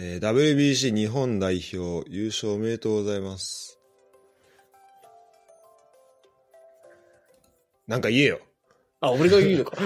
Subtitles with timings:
[0.00, 3.80] えー WBC 日本代表優勝おめでとうございます。
[7.88, 8.38] なんか言えよ。
[9.00, 9.76] あ、俺が言うのか。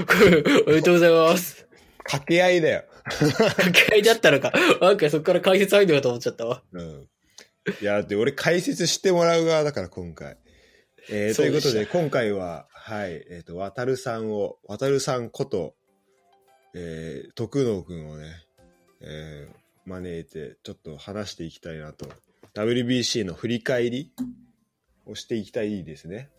[0.67, 1.67] おめでとうございます。
[2.05, 2.85] 掛け合いだよ。
[3.05, 4.53] 掛け合いだったのか。
[4.83, 6.63] なんかそこから解説入るのかと思っちゃったわ。
[6.73, 7.09] うん。
[7.81, 10.37] いや、だって俺解説してもらう側だから今回。
[11.09, 15.75] えーといううことで、今回は、はい、えっ、と、渡るさんを、渡るさんこと、
[16.75, 18.27] えー、徳能くんをね、
[19.01, 22.09] えー招いて、ちょっと話していきたいなと。
[22.55, 24.13] WBC の振り返り
[25.07, 26.31] をしていきたいですね。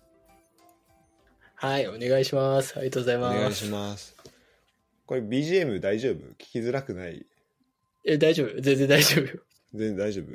[1.55, 2.77] はい、お願いします。
[2.77, 3.39] ありがとうございおます。
[3.39, 4.15] 願いします。
[5.05, 6.15] これ BGM 大丈夫？
[6.15, 7.25] 聞きづらくない？
[8.05, 8.61] え、大丈夫？
[8.61, 9.39] 全然大丈夫よ。
[9.73, 10.25] 全然大丈夫？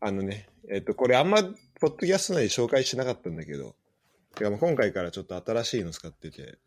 [0.00, 1.42] あのね、えっと、これあんま、
[1.80, 3.74] ポッドキャスト内で紹介しなかったんだけど、
[4.34, 6.58] てかもう今回からちょっと新しいの使ってて、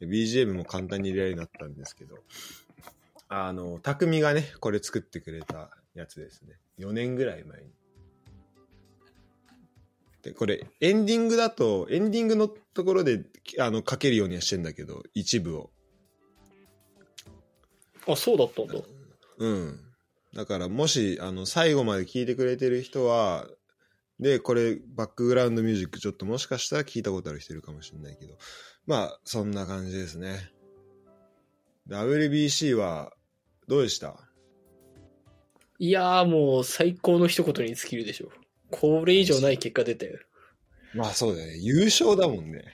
[0.00, 2.16] BGM も簡単に入れられるようになったんですけど、
[3.30, 6.58] あの、匠がね、これ作ってくれたやつですね。
[6.78, 7.70] 4年ぐらい前に。
[10.22, 13.24] で、これ、エンディングだと、エンディングのところで、
[13.58, 15.70] あの、かけるようにはしてんだけど、一部を。
[18.06, 18.74] あ、そうだったんだ。
[19.38, 19.80] うん。
[20.34, 23.46] だからもしあの最後まで聞いてくれてる人は
[24.20, 28.34] でこれバックグラウンドミュージックちょっともしかしたら聞いたことある人いるかもしれないけど
[28.86, 30.50] まあそんな感じですね
[31.88, 33.12] WBC は
[33.70, 34.16] どうでした？
[35.78, 38.28] いやーもう最高の一言に尽きるでしょ。
[38.68, 40.18] これ以上ない結果出たよ。
[40.92, 42.64] まあそうだね優勝だもんね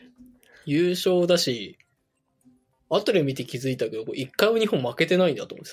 [0.64, 1.76] 優勝だし、
[2.88, 5.70] 後で見て気づいたけど、これ一回も日本負けてないんだと思うんで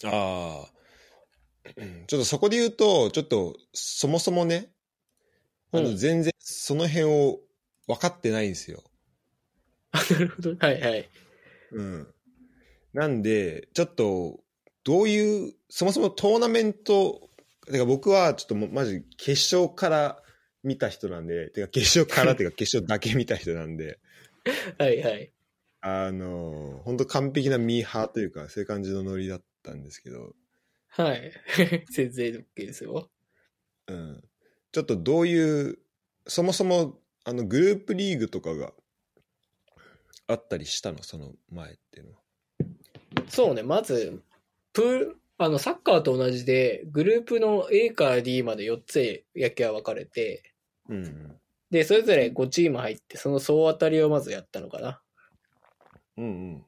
[0.00, 0.12] すよ。
[0.12, 4.70] ああうんちょっとそこで言うとちょっとそもそもね
[5.72, 7.40] あのうん全然その辺を
[7.86, 8.82] 分かってないんですよ
[9.92, 10.56] あ、なるほど。
[10.58, 11.08] はいはい。
[11.72, 12.14] うん。
[12.98, 14.40] なんで、ちょっと、
[14.82, 17.30] どういう、そもそもトーナメント、
[17.70, 20.20] てか僕はちょっとマジ決勝から
[20.64, 24.00] 見た人なんで、てか決勝からてか 決勝だけ見た人なんで、
[24.78, 25.32] はいはい。
[25.80, 30.34] あの、本当完璧なミーハーというか、そういう感じのノリだったんですけど、
[30.88, 31.32] はい。
[31.92, 33.12] 全然 OK ですよ。
[33.86, 34.24] うん。
[34.72, 35.78] ちょっとどういう、
[36.26, 38.74] そもそも、あの、グループリーグとかが
[40.26, 42.27] あったりしたの、その前っていうのは。
[43.28, 44.22] そうね、まず、
[44.72, 50.52] プール、あの、サッカーと同じで、グループの A から D まで4つ野球は分かれて、
[50.88, 51.36] うんうん。
[51.70, 55.00] で、それぞれ5チーム入って、その総当たりをまずやったのかな。
[56.16, 56.64] うんうん。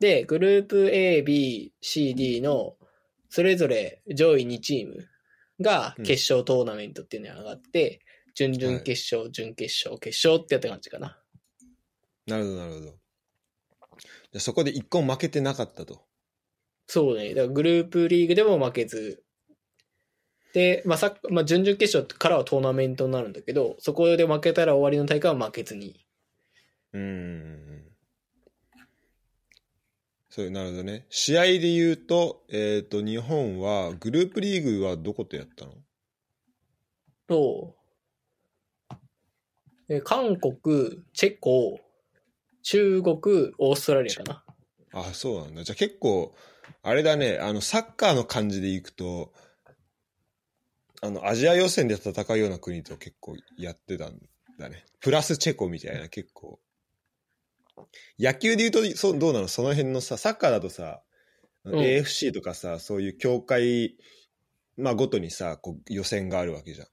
[0.00, 2.76] で、グループ A、B、C、D の、
[3.28, 5.08] それぞれ上位2チーム
[5.60, 8.00] がうん決勝トーナメントっていうのに上がって、
[8.34, 11.18] 準々決勝、準決勝、決勝ってやった感じかな。
[12.26, 13.01] なるほど、なるほど。
[14.38, 16.00] そこで一個も負けてなかったと。
[16.86, 17.30] そうね。
[17.34, 19.24] だからグループリーグでも負けず。
[20.52, 26.04] で、まあ、さまあ、準々決勝からはトーナメントになるんだけど、そこで負けたら終わりの大会は負けずに。
[26.92, 27.82] うーん。
[30.28, 31.06] そう、なるほどね。
[31.10, 35.74] 試合で言うと、えっ、と、日本は、グループリーグはどことやったの？
[37.26, 37.76] と、
[39.88, 41.80] え韓国、チェコ、
[42.62, 44.44] 中国、オーストラリアかな。
[44.92, 45.64] あ、そうなんだ。
[45.64, 46.34] じゃあ結構、
[46.82, 49.32] あれだね、あの、サッカーの感じでいくと、
[51.00, 54.20] あの、アジア予選で戦うような国と結構やってたん
[54.58, 54.84] だね。
[55.00, 56.60] プラスチェコみたいな、結構。
[58.18, 59.48] 野球で言うと、そうどうなの？
[59.48, 61.02] その辺のさ、サッカーだとさ、
[61.64, 63.96] ん AFC とかさ、そういう協会、
[64.76, 66.88] まあ、ごとにさ、こう予選があるわけじゃん。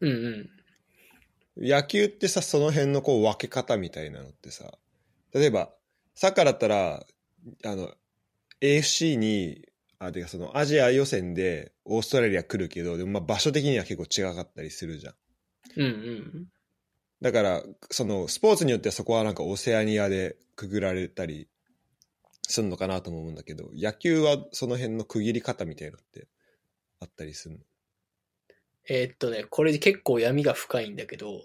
[0.00, 1.68] うんうん。
[1.68, 4.78] 野球ってさ、その辺のこう分け方みたいなのってさ、
[5.32, 5.74] 例えば、
[6.14, 7.06] サッカーだったら、
[7.64, 7.92] あの、
[8.60, 9.64] AFC に、
[9.98, 15.14] あ、てかそのアジア予選でオーストラリア来るけど、でもまあ場所的には結構違かったりするじゃん。
[15.76, 16.46] うんうん。
[17.20, 21.48] だから、そのスポーツによってはそこはなんかオセアニアでくぐられたり
[22.46, 26.28] するのかなとも思うんだけど、野球はその辺の区切り方みたいなのって
[27.00, 27.60] あったりするの？
[28.88, 31.42] えーっとね、これ結構闇が深いんだけど、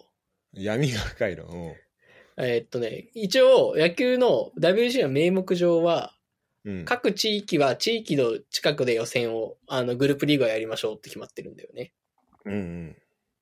[0.53, 1.75] 闇が深いの？
[2.37, 6.13] うんえーっとね、一応野球の WC の名目上は、
[6.65, 6.85] うん。
[6.85, 11.93] 各地域は地域の近くで予選を、あの、グループリーグをやりましょうって決まってるんだよね。
[12.45, 12.95] うんうん。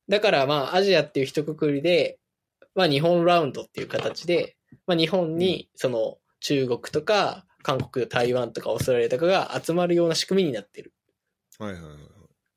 [0.09, 2.19] だからまあ、アジアっていう一括りで、
[2.73, 4.55] まあ、日本ラウンドっていう形で、
[4.87, 10.93] まあ、日本に、その、中国とか、韓国、台湾とかオーストラリアとかが集まるような仕組みになってる。
[11.59, 11.91] はいはいはい。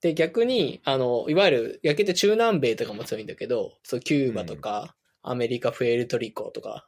[0.00, 6.86] で、逆に、あの、いわゆる、野球って中南米とかも強いんだけど、そう、キューバとか、アメリカ、プエルトリコとか、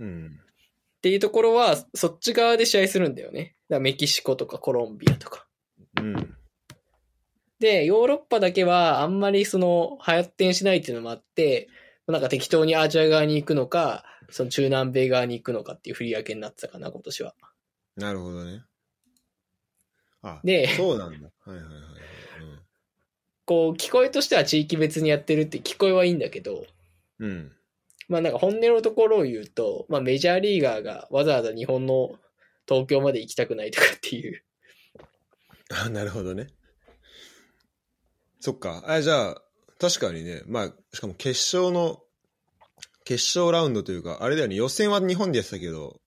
[0.00, 0.26] うん。
[0.26, 3.54] っていうところは、そっち側で試合するんだよね。
[3.68, 5.46] だメキシコとかコロンビアとか。
[6.00, 6.36] うん。
[7.58, 11.68] で、ヨーロッパだけはあんまりその、発展しないっていうのもあって、
[12.06, 17.34] なんか適当にアジア側に行くのか、その中南米側に行くのかっていう振り分けになってたかな、今年は。
[17.96, 18.62] なるほどね。
[20.22, 21.30] あ、でそうなんだ。
[21.44, 21.82] はいはいはいはい。
[23.44, 26.66] こう、聞こえとしては地域別にやってるって聞こえはいいんだけど、
[27.20, 27.55] うん。
[28.08, 28.12] うん。
[28.12, 32.14] まあなんか本音のところを言うと、まあメジャーリーガーがわざわざ日本の
[32.68, 34.42] 東京まで行きたくないとかっていう。
[35.70, 36.48] あ、なるほどね。
[38.40, 38.84] そっか。
[38.86, 39.42] あ、じゃあ、
[39.78, 42.02] 確かにね、まあ、しかも決勝の、
[43.04, 46.00] 決勝ラウンドというか、あれだよね、予選は日本でやってたけど、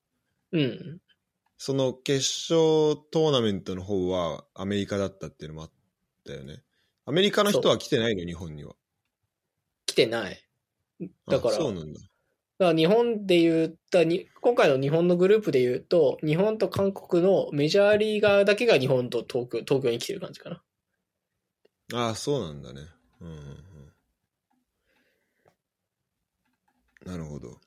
[0.51, 0.99] うん。
[1.57, 5.71] その決勝トーナメントの方はアメリカだったっていうのもあっ
[6.25, 6.63] たよね。
[7.05, 8.75] アメリカの人は来てないの、日本には。
[9.85, 10.48] 来てない。
[11.01, 11.99] あだから、そうなんだ。
[11.99, 12.05] だ
[12.67, 20.61] から日本で言ったに、今回の日本のグループで言うと、日本と韓国のメジャーリーガーだけが日本と東京、東京に来てる感じかな。
[21.93, 22.81] ああ、そうなんだね。
[23.21, 23.37] うんうんう
[27.09, 27.11] ん。
[27.11, 27.57] なるほど。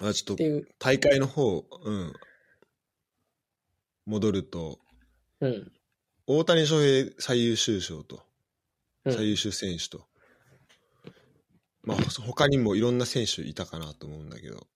[0.00, 0.66] あ、ちょっと。
[0.78, 2.12] 大会の方、うん。
[4.06, 4.78] 戻ると、
[5.40, 5.72] うん。
[6.26, 8.22] 大谷翔平最優秀賞と、
[9.04, 10.06] うん最優秀選手と、
[11.82, 14.66] まあ、ほ他にもいろんな選手いたかなと思うんだけど、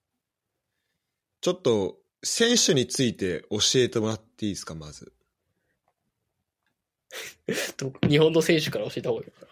[1.41, 5.13] ちょっと選手について教えてもらっていいですか、まず。
[7.77, 9.47] と日本の選手から教えた方がいいか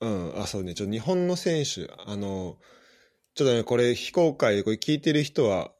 [0.00, 2.58] うん、あ、そうね、ちょ日本の選手、あの、
[3.34, 5.72] ちょっとね、これ非公開でこれ聞いてる人は、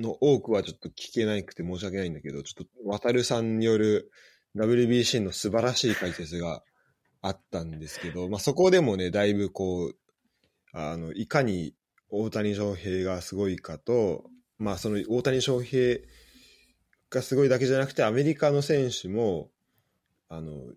[0.00, 4.10] の多くはちょっと聞けなくて申し訳ないんだけど、ちょっと渡るさんによる
[4.56, 6.62] WBC の素晴らしい解説が
[7.20, 9.96] あったんですけど、まあそこでもね、だいぶこう、
[10.72, 11.74] あの、いかに
[12.08, 14.24] 大谷翔平がすごいかと、
[14.58, 16.00] まあその大谷翔平
[17.10, 19.50] がすごいだけじゃなくて、アメリカの選手も、
[20.28, 20.72] あの、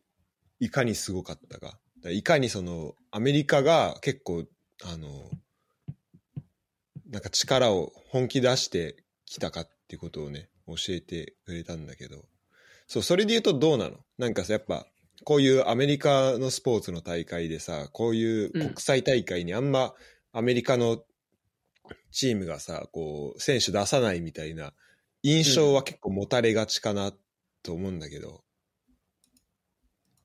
[0.59, 1.79] いかにすごかったか。
[2.01, 4.45] かいかにその、アメリカが結構、
[4.83, 5.29] あの、
[7.09, 12.25] なんか力を本気出してきたかってことをね、教えてくれたんだけど、
[12.87, 13.97] そう、それで言うとどうなの？
[14.17, 14.87] なんかさ、やっぱ、
[15.23, 19.93] こういうアメリカのスポーツの大会でさ、こういう国際大会にあんま
[20.31, 21.03] アメリカの
[22.11, 24.73] チームがさ、こう、選手出さないみたいな
[25.23, 27.11] 印象は結構持たれがちかな
[27.63, 28.43] と思うんだけど、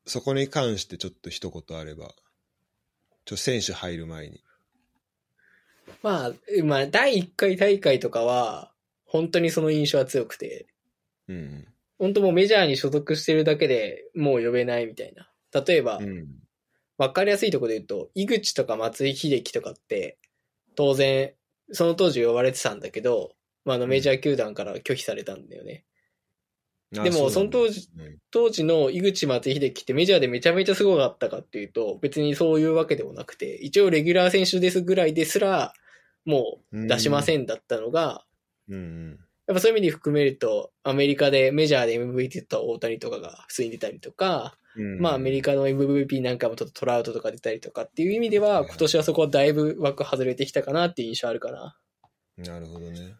[0.06, 2.14] そこに関してちょっと一言あれば、
[3.24, 4.42] ちょ選手入る前に。
[5.86, 5.94] な。
[6.02, 6.32] まあ、
[6.64, 8.72] まあ、第1回大会とかは、
[9.04, 10.66] 本当にその印象は強くて、
[11.28, 11.66] うん。
[11.98, 15.30] 本当もうメジャーに所属してるだけでもう呼べないみたいな。
[15.66, 16.26] 例えばう、ん。
[16.98, 20.18] わかりやすいところで言うと、井口とか松井秀喜とかって、
[20.74, 21.32] 当然、
[21.70, 23.32] その当時呼ばれてたんだけど、
[23.64, 25.84] まあ、あのメジャー球団から拒否されたんだよね。
[26.96, 35.74] あでもうなんだその当時うん当時の井口松井秀喜ってメジャーでめちゃめちゃすごかったかっていうと、別にそういうわけでもなくて、一応レギュラー選手ですぐらいですら、
[36.24, 38.24] もう出しませんだったのが、
[38.68, 39.20] うんうん。
[39.48, 51.78] やっぱそういう意味で含めると、アメリカでメジャーで MVP 出た大谷とかが普通に出たりとか、うんまあアメリカの MVP なんかもちょっとトラウトとか出たりとかっていう意味では、今年はそこはだいぶ枠外れてきたかなっていう印象あるかな。
[52.36, 53.16] なるほどね。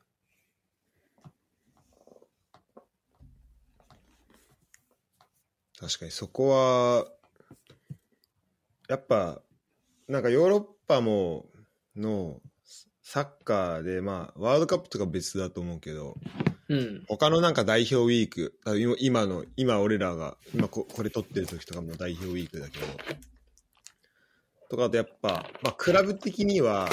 [5.81, 7.07] 確かにそこは、
[8.87, 9.41] やっぱ、
[10.09, 11.47] なんかヨーロッパも、
[11.97, 12.41] の
[13.11, 16.19] サッカーで、まあ、ワールドカップとか別だと思うけど、
[16.69, 17.05] うん。
[17.09, 22.87] 他のなんか代表ウィーク、今今の、今俺らが、今ここれ撮ってる時とかも代表ウィークだけど、
[24.69, 26.91] とかあとやっぱ、まあクラブ的には、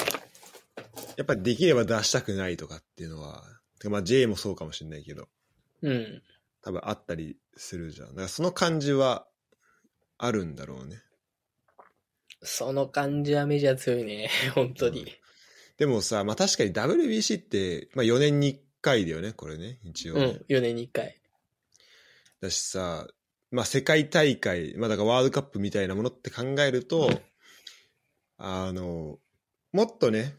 [1.18, 3.44] やっぱりできれば出したくないとかっていうのは、
[3.84, 5.28] まあ J もそうかもしれないけど、
[5.82, 6.22] うん。
[6.62, 8.08] 多分あったりするじゃん。
[8.08, 9.26] だからその感じは
[10.16, 11.02] あるんだろうね。
[12.42, 14.30] その感じはメジャー強いね。
[14.56, 15.14] 本当に。
[15.78, 20.56] でもさ、まあ確かに WBC って、まあ4年に1回だよね、これね、一応ね、うん。
[20.56, 21.20] 4年に1回。
[22.40, 23.06] だしさ、
[23.50, 27.10] まあ世界大会、まあだからワールドカップみたいなものって考えると、
[28.38, 29.18] あの、
[29.72, 30.36] もっとね、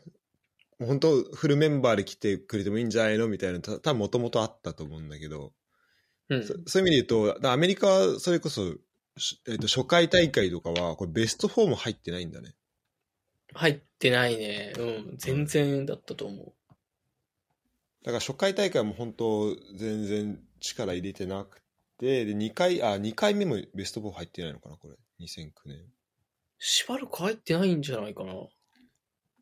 [0.79, 5.53] 本当フルメンバーで来てくれてもいいんじゃないのみたいな、た多分もともとあったと思うんだけど、
[6.29, 6.43] うん。
[6.43, 8.75] そそういう意味で言うと、アメリカはそれこそ、
[9.17, 12.55] しえっと初回大会とかは、これベスト4も入ってないんだね。
[13.53, 14.73] 入ってないね。
[14.77, 15.17] うん。
[15.17, 16.53] 全然だったと思う。
[18.03, 21.61] だから初回大会も本当全然力入れてなく
[21.97, 24.95] て、で、2回、あ、2回目もベスト4入ってないのかな、これ。
[25.19, 25.91] 2009年。
[26.59, 28.33] しばらく入ってないんじゃないかな。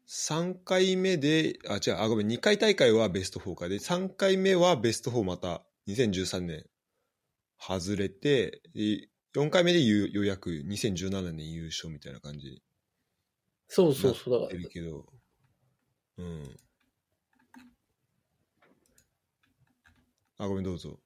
[0.07, 6.65] 3回目で、あ、違う、あ、ごめん、2回大会はベスト4かで、3回目はベスト4また2013年
[7.59, 12.62] 外れて、で4回目でよようやく2017年優勝みたいな感じ
[13.67, 14.34] そうそうそう。
[14.41, 15.05] だから出、るけど、
[16.17, 16.57] うん。
[20.38, 21.00] あ、ごめん、どうぞ。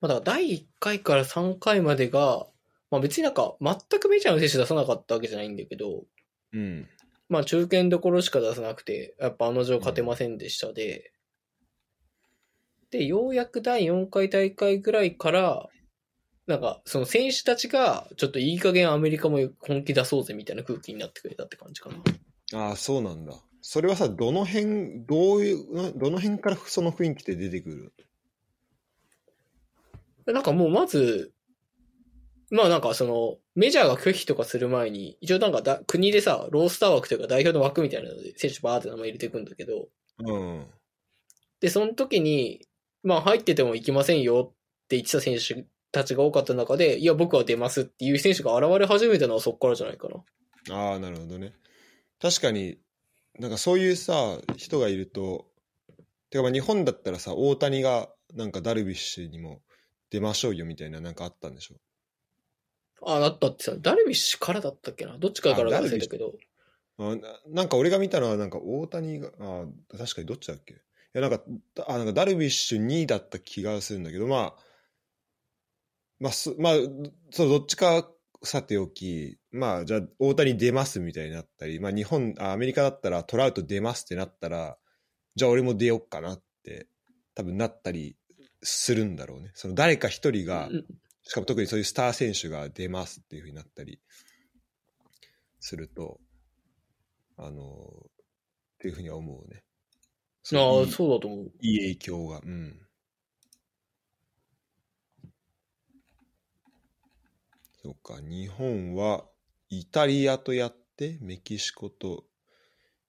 [0.00, 2.46] まあ、だから第1回から3回までが、
[2.90, 6.04] まあ別になんか全くメジャーの選手出さなかったわけじゃないんだけど、
[6.52, 6.88] うん。
[7.28, 11.12] まあ中堅どころしか出さなくて、やっぱあの定勝てませんでしたで、
[12.90, 15.68] で、ようやく第4回大会ぐらいから、
[16.48, 21.96] なんかその選手たちがちょっといい加減アメリカも本気出そうぜみたいな空気になってくれたって感じかな。
[22.68, 23.34] ああ、そうなんだ。
[23.60, 27.92] それはさ、どの辺、どういう、どの辺からその雰囲気って出てく
[30.26, 30.32] る？
[30.32, 31.32] なんかもうまず、
[32.50, 39.88] まあなんかその、メジャーが拒否とかする前に、一応なんかだ国でさ、ロースター枠というか代表の枠みたいなので選手バーって名前入れていくんだけど、
[40.20, 40.66] うん。
[41.60, 42.66] で、その時に、
[43.02, 44.52] まあ入ってても行きませんよっ
[44.88, 50.74] て言ってた選手たちが多かった中で、いや僕は出ますっていう選手が現れ始めたのはそこからじゃないかな。
[50.74, 51.54] ああ、なるほどね。
[52.20, 52.78] 確かに、
[53.38, 55.46] なんかそういうさ、人がいると、
[56.30, 59.62] てかまあ日本だったらさ、大谷がなんかダルビッシュにも
[60.10, 61.76] 出ましょうよみたいななんかあったんでしょ？
[63.06, 65.16] あ、だったってさ、ダルビッシュからだったっけな？
[65.18, 66.34] どっちからからか忘れたけど。
[66.98, 69.66] あななんか俺が見たのはなんか大谷が、あ
[69.96, 70.74] 確かにどっちだっけ？
[70.74, 70.76] い
[71.14, 71.42] やなんか、
[71.86, 74.62] あなんかダルビッシュ2位だった気がするんだけど、まあ、
[76.20, 76.74] まあ、すまあ、
[77.30, 78.08] そう、どっちか
[78.42, 84.76] さておき、まあ、じゃあ大谷出ますみたいになったり、まあ日本、あアメリカだったらトラウト出ますってなったら、
[85.34, 86.88] じゃあ俺も出よっかなって
[87.34, 88.16] 多分なったり
[88.62, 89.50] するんだろうね。
[89.54, 90.84] その誰か一人が、うん
[91.28, 94.00] しかも特にそういうスター選手が出ますっていうふうになったり
[95.60, 96.18] すると、
[97.36, 98.10] あのっ
[98.78, 99.62] ていうふうには思うね。
[100.54, 101.52] ああ、そうだと思う。
[101.60, 102.40] いい影響が。
[102.42, 102.80] うん。
[107.88, 109.24] そうか、日本は
[109.70, 112.26] イタリアとやって、メキシコと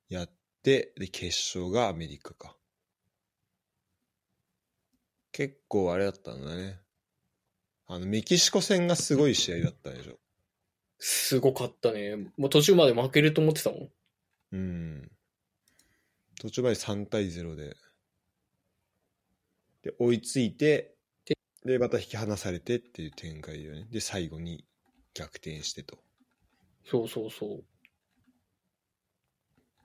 [0.08, 0.32] やっ
[0.64, 2.56] て、で、決勝がアメリカか。
[5.34, 6.80] 結構あれだったんだね。
[7.88, 10.18] あの、メキシコ戦がすごい試合だったでしょ？
[10.98, 12.16] すごかったね。
[12.38, 13.90] もう途中まで負けると思ってたもん。
[14.54, 15.12] うん。
[16.40, 17.76] 途中まで3対0で。
[19.82, 20.96] で、追いついて、
[21.66, 23.86] で、また引き離されてっていう展開よね。
[23.92, 24.66] で、最後に
[25.14, 25.98] 逆転してと。
[26.86, 27.64] そうそうそう。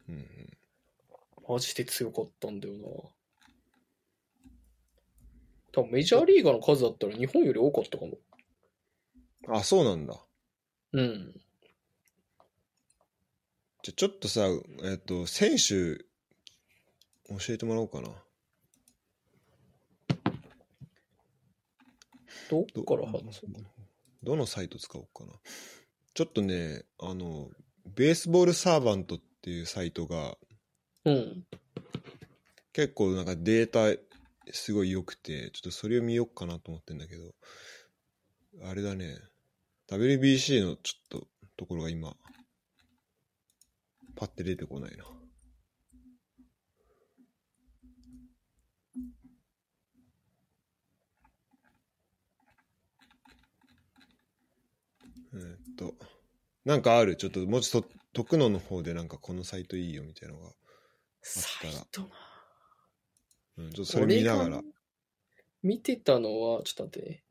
[0.08, 0.24] うんうん、
[1.48, 2.88] マジで強かったんだよな。
[5.72, 8.18] 多分メジャーリーガーの数だったら日本より多かったかも。
[9.48, 10.14] あ、そうなんだ。
[10.92, 11.34] うん。
[13.82, 14.42] じゃ、ちょっとさ、
[14.84, 15.98] えっと、選手、
[17.28, 18.08] 教えてもらおうかな。
[22.50, 23.73] どっどから話そうかな。
[24.24, 25.32] どのサイト使おうかな。
[26.14, 27.50] ちょっとね、あの、
[27.94, 30.36] ベースボールサーバントっていうサイトが、
[31.04, 31.46] うん。
[32.72, 34.00] 結構なんかデータ
[34.52, 37.34] すごい良くて、ちょっとそれを見ようかなと思ってんだけど、
[38.62, 39.16] あれだね、
[39.88, 41.26] WBC のちょっと
[41.56, 42.16] ところが今、
[44.16, 45.04] パッて出てこないな。
[55.34, 55.94] えーっと、
[56.64, 60.52] なんかあるちょっともうちょっと、徳野の方でなんかこのサイトいいよみたいなのが、
[61.22, 62.08] サイトな。
[63.56, 64.62] うん、ちょっとそれ見ながら。
[65.62, 67.24] 見てたのは、ちょっと待ってね。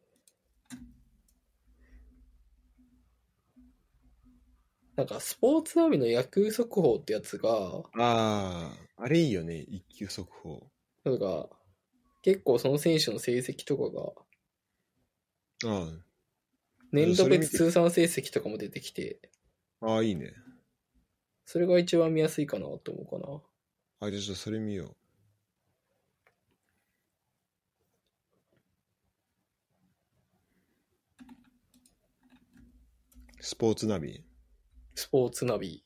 [4.95, 10.69] なんか、スポーツナビの野球速報ってやつが、ああ、あれいいよね、一級速報。
[11.03, 11.49] なんか、
[12.21, 14.11] 結構その選手の成績とかが、
[15.65, 15.91] あ
[16.93, 19.19] 年度別通算成績とかも出てきて、
[19.81, 20.33] あ、ああ、いいね。
[21.43, 23.41] それが一番見やすいかなと思うかな。
[24.07, 24.95] あ、じゃあちょっとそれ見よう。
[33.39, 34.23] スポーツナビ、
[34.93, 35.83] スポーツナビ。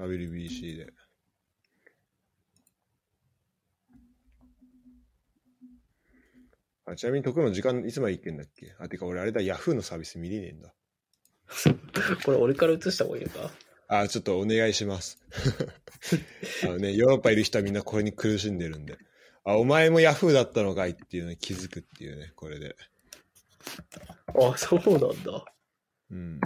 [0.00, 0.92] WBC で。
[6.86, 8.74] あちなみに、徳の時間いつまでいけんだっけ？
[8.78, 10.74] あ、てか俺あれだ、ヤフーのサービス見れねえんだ。
[12.24, 13.50] これ俺から映した方がいいのか？
[13.88, 15.18] あ、ちょっとお願いします。
[16.64, 18.98] あのね、ヨーロッパいる人はみんなこれに苦しんでるんで。
[19.44, 22.76] あ、お前もヤフーだったのかいっていうのに気づくっていうね、これで。
[24.28, 25.44] あ、そうなんだ。
[26.10, 26.40] うん。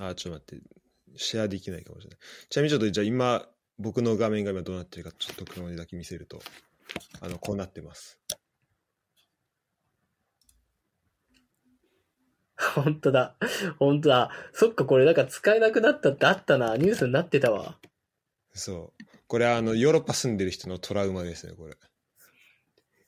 [0.00, 0.64] あ、ちょっと待って。
[1.16, 2.18] シェアできないかもしれない。
[2.50, 6.40] ちなみにちょっとじゃあ今、僕の画面が今どうなってるか、ちょっと車でだけ見せると。
[7.20, 8.20] あの、こうなってます。
[12.74, 13.36] 本当だ。
[13.78, 14.30] 本当だ。
[14.52, 16.76] そっか、これなんか使えなくなったってあったな。
[16.76, 17.78] ニュースになってたわ。
[18.52, 19.04] そう。
[19.26, 21.76] これあの、ヨーロッパ住んでる人のトラウマですね、これ。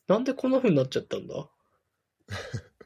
[0.08, 1.48] なんでこんな風になっちゃったんだ？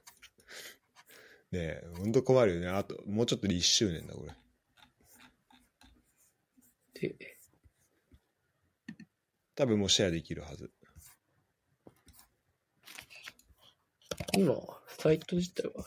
[1.53, 2.69] ねえ、ほんと困るよね。
[2.69, 4.35] あと、もうちょっとで1周年だ、これ。
[6.95, 7.39] で、
[9.55, 10.71] 多分もうシェアできるはず。
[14.35, 14.55] 今、
[14.99, 15.85] サイト自体は、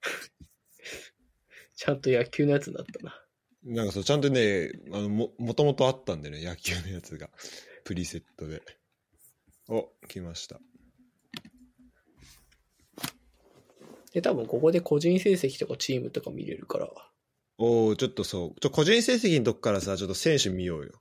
[1.76, 3.24] ちゃんと野球のやつになったな。
[3.64, 7.30] なんかそう、ちゃんとね、あのも、もともとあったんでね、野球のやつが。
[7.84, 8.62] プリセットで。
[9.68, 10.60] お、来ました。
[14.12, 16.90] で、多分ここで個人成績とかチームとか見れるから、
[17.58, 18.60] おー、ちょっとそう。
[18.60, 20.92] ちょ、個人成績のとこからさ、ちょっと選手見ようよ。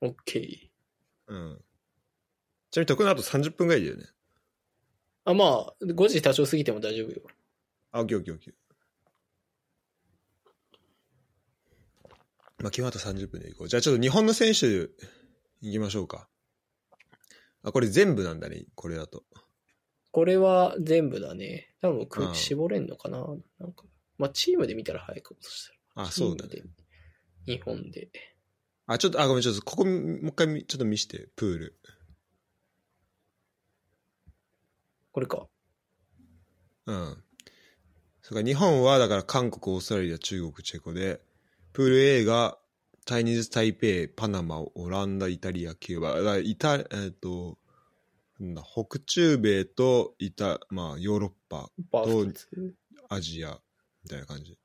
[0.00, 0.68] オッケー。
[1.28, 1.58] うん。
[2.70, 4.04] ちなみに得の後30分ぐらいだよね。
[5.28, 7.20] あ、まあ、5時多少過ぎても大丈夫よ。
[7.92, 8.54] あ、オッケーオッケーオッケー。
[12.60, 13.68] まあ、基本あと30分でいこう。
[13.68, 14.88] じゃあちょっと日本の選手
[15.60, 16.28] 行きましょうか。
[17.62, 19.24] あ、これ全部なんだね、これだと。
[20.12, 21.74] これは全部だね。
[21.82, 23.18] 多分うんく絞れんのかな、
[23.60, 23.84] なんか。
[24.16, 26.06] まあ、チームで見たら早いかもそしたら。
[26.06, 26.62] あ、そうだね。
[27.44, 28.08] 日本で。
[28.86, 31.78] あ、ちょっと、あ、ごめん、ちょっと、ここ、もう一回み、ちょっと見して、プール。
[35.18, 35.48] これか。
[36.86, 37.24] うん。
[38.22, 41.20] それから日本は、だから韓国、オーストラリア、中国、チェコで、
[41.72, 42.56] プール A が、
[43.04, 46.38] チャイニーズ・タイペイ、パナマ、オランダ、イタリア、キューバ。
[46.38, 47.58] イタ、えっ、と、
[48.38, 52.48] なんだ、北中米とイタ、まあ、ヨーロッパ、バどうース
[53.08, 53.58] アジア、
[54.04, 54.56] みたいな感じ。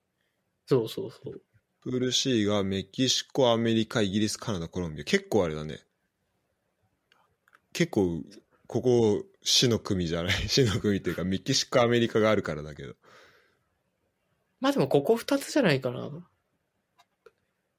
[0.67, 1.41] そうそうそう。
[1.81, 5.03] プール C がメキシコ、アメリカ、イギリス、カナダ、コロンビア。
[5.03, 5.79] 結構あれだね。
[7.71, 8.21] 結構、
[8.73, 12.95] ここ、死の組じゃない 死の組っていうか、メキシコ、アメリカがあるからだけど。
[14.59, 16.27] まあでもここ2つじゃないかな。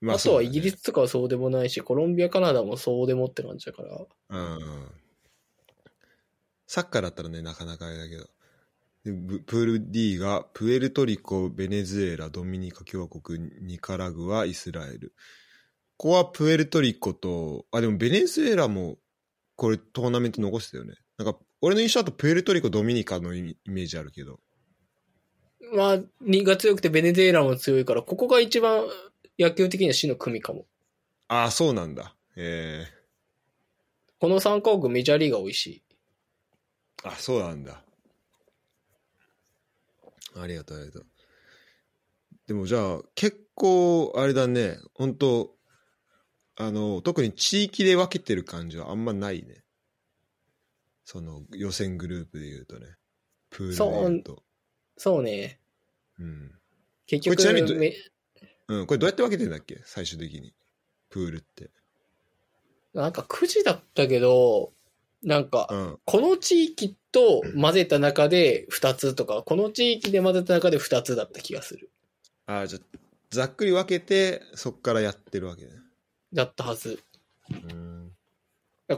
[0.01, 0.77] まあとはイギリス。
[0.77, 4.07] スとかはそうでもないし、コロンビア、カナダもそうでもって感じだから。
[4.29, 4.89] うん。
[6.69, 8.29] サッカーだったらね、なかなかあれだけど。
[9.47, 15.13] プール D が、プエルトリコ、ベネズエラ、ドミニカ共和国、ニカラグア、イスラエル。
[15.97, 18.99] ここはプエルトリコと、あ、でもベネズエラも、
[19.57, 20.95] これトーナメント残してたよね。
[21.19, 24.41] なんか、俺の印象だとプエルトリコ、ドミニカのイメージあるけど。
[25.73, 28.85] まあ、2が強くてベネズエラも強いから、ここが一番
[29.39, 30.67] 野球的には死の組かも。
[31.29, 32.15] ああ、そうなんだ。
[32.37, 32.87] え
[34.19, 35.83] この3カ国メジャーリーが多いし。
[37.05, 37.83] えあ、そうなんだ。
[40.37, 41.07] ありがとう、ありがとう。
[42.47, 45.54] でもじゃあ、結構、あれだね、本当
[46.57, 49.65] あの、特に地域で分けてる感じはあんまないね。
[51.05, 52.97] その、予選グループで言うとね。
[53.51, 53.79] プールで
[54.11, 54.43] 言うと。
[54.97, 55.61] そうね。
[56.19, 56.53] うん。
[57.07, 57.93] 結これちなみに
[58.69, 59.83] うん、これどうやって分けてんだっけ？
[59.85, 60.55] 最終的に。
[61.11, 61.71] プールって。
[62.95, 64.73] なんか9時だったけど、
[65.23, 65.99] なんかう、ん。
[66.05, 71.91] この地域と混ぜた中で2つとか、この地域で混ぜた中で2つだった気がする。
[72.47, 72.99] ああ、じゃあ
[73.31, 75.73] ざっくり分けて、そっからやってるわけね。
[76.35, 77.03] だったはず。
[77.51, 78.13] うん。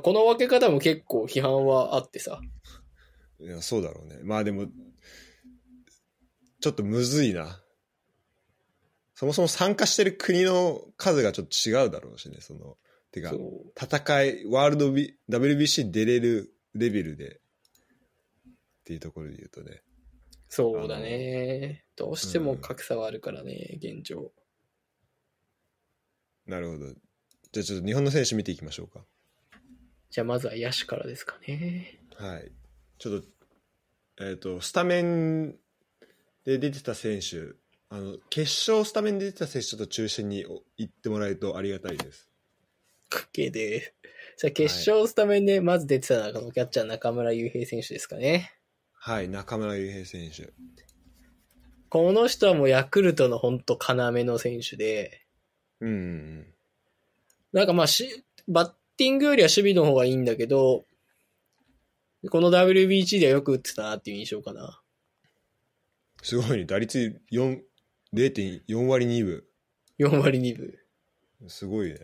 [0.02, 2.40] この分け方も結構批判はあってさ。
[3.38, 4.18] いや、そうだろうね。
[4.22, 4.66] まあでも、
[6.60, 7.62] ちょっとむずいな。
[9.14, 12.76] そもそも参加してる国の数がちょっと違うだろうしね、その、
[13.12, 13.32] てか
[13.80, 17.40] 戦い、ワールドビ、WBC 出れるレベルで、
[18.46, 18.52] っ
[18.84, 19.82] ていうところで言うとね。
[20.48, 21.84] そうだね。
[21.96, 24.32] どうしても格差はあるからね、現状。
[26.46, 26.94] なるほど。
[27.56, 29.00] じゃあちょっと日本の選手見ていきましょうか。
[30.10, 31.98] じゃあまずは野手からですかね。
[32.16, 32.52] はい。
[32.98, 33.22] ちょっ
[34.18, 35.52] と、えっ、と、スタメン
[36.44, 37.54] で出てた選手、
[37.88, 40.44] あの、決勝スタメンで出てた選手ちょっと中心に
[40.76, 42.28] 行ってもらえるとありがたいです。
[43.08, 43.94] かけで。
[44.36, 48.52] じゃあ決勝スタメンでまず出てたのがキャッチャー中村悠平選手ですかね。
[48.92, 50.52] はい、中村悠平選手。
[51.88, 55.26] この人はもうヤクルトの本当要の選手で、
[55.80, 56.55] うん。
[57.56, 60.84] なんかまあし、バッティングよりは守備の方がいいんだけど、
[62.30, 64.82] この WBC ではよく打ってたなっていう印象かな。
[66.22, 66.66] すごいね。
[66.66, 67.58] 打率4
[68.12, 69.44] 0.4割2分。
[69.98, 70.74] 4割2分。
[71.48, 71.96] すごいね。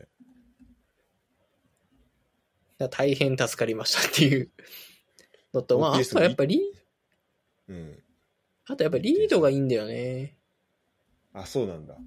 [2.91, 4.51] 大変助かりましたっていう
[5.53, 6.63] のと、まあ、あとはやっぱり、
[7.69, 8.03] うん。
[8.69, 10.35] あとやっぱリードがいいんだよね。
[11.35, 11.99] あ、そうなんだ。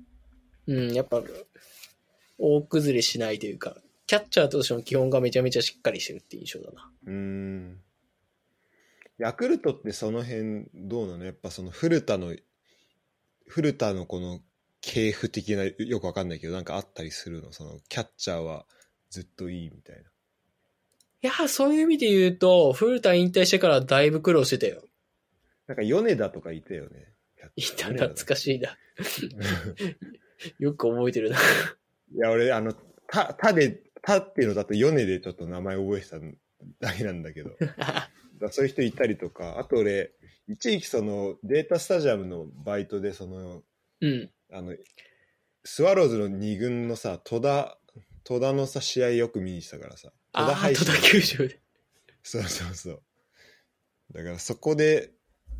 [0.65, 1.21] うん、やっぱ、
[2.37, 6.91] 大崩れしないというか、キャッチャーとしての基本がめちゃめちゃしっかりしてるって印象だな。
[7.05, 7.81] うーん。
[9.17, 11.25] ヤクルトってその辺どうなの？
[11.25, 12.35] やっぱその古田の、
[13.47, 14.41] 古田のこの
[14.81, 17.51] 系譜的な、よくわかんないけど、なんかあったりするの？
[17.51, 18.65] そのキャッチャーは
[19.09, 20.01] ずっといいみたいな。
[20.01, 20.05] い
[21.21, 24.83] やー、そういう意味で言うと、古田引退してからだいぶ苦労してたよ。
[25.65, 27.07] なんか米田とかいたよね。
[27.55, 28.77] いた、懐かしいな。
[30.59, 31.37] よく覚えてるな。
[32.13, 32.73] いや、俺、あの、
[33.07, 36.19] た、たで、たっていうのだと米でちょっと名前覚えてた
[36.79, 37.51] だけなんだけど。
[38.39, 40.11] だそういう人いたりとか、あと俺、
[40.47, 43.63] 一時期そのデータスタジアムのバイトで、その、
[44.01, 44.31] うん。
[44.51, 44.75] あの、
[45.63, 47.79] スワローズの2軍のさ、戸田、
[48.23, 50.11] 戸田のさ、試合よく見に来たからさ。
[50.33, 51.59] 戸田配信戸田球場で。
[52.23, 53.03] そうそうそう。
[54.13, 55.11] だからそこで、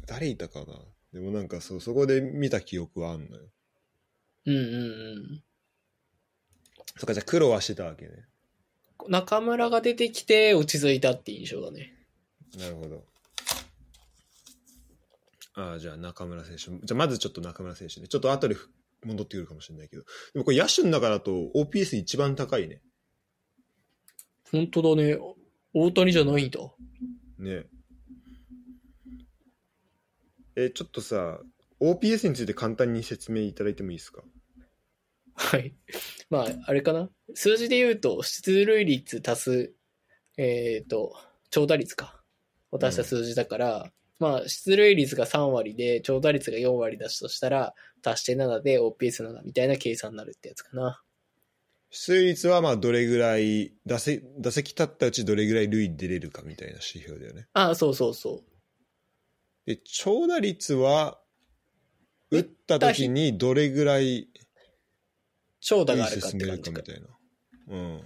[0.05, 0.79] 誰いたかな
[1.13, 3.49] でもなんかそう、そこで見た記憶はあんのよ。
[4.45, 5.43] うんうんうん。
[6.97, 8.11] そっか、じゃあ苦労はしてたわけね。
[9.07, 11.93] 中村が出てきて落ち着いたって印象だね。
[12.57, 13.03] なるほど。
[15.55, 16.63] ああ、じゃあ中村選手。
[16.63, 18.07] じゃあまずちょっと中村選手ね。
[18.07, 18.55] ちょっと後で
[19.03, 20.03] 戻ってくるかもしれないけど。
[20.33, 22.81] でもこれ野手の中だと OPS 一番高いね。
[24.51, 25.17] 本当だね。
[25.73, 26.59] 大谷じゃないんだ。
[27.39, 27.65] ね
[30.55, 31.41] え、ちょっとさ、
[31.81, 34.23] OPS について簡単に説明いただいてもいいですか？
[35.35, 35.73] はい。
[36.29, 37.09] まあ、あれかな？
[37.33, 39.73] 数字で言うと、出塁率足す、
[40.37, 41.15] えっ、と、
[41.49, 42.23] 長打率か。
[42.71, 51.01] を足した数字だから、まあ、出塁率が3割で、長打率が4割だしとしたら、足して7で OPS7 みたいな計算になるってやつかな。
[51.89, 57.47] 出塁率はまあどれぐらい、打席打席立ったうちどれぐらい塁に出れるかみたいな指標だよね。
[57.53, 58.43] ああ、そうそうそう。
[59.65, 61.19] で、長打率は、
[62.31, 64.29] 打った時にどれぐらい
[65.65, 66.81] 長打がある塁かって感じか。
[67.69, 68.01] うん。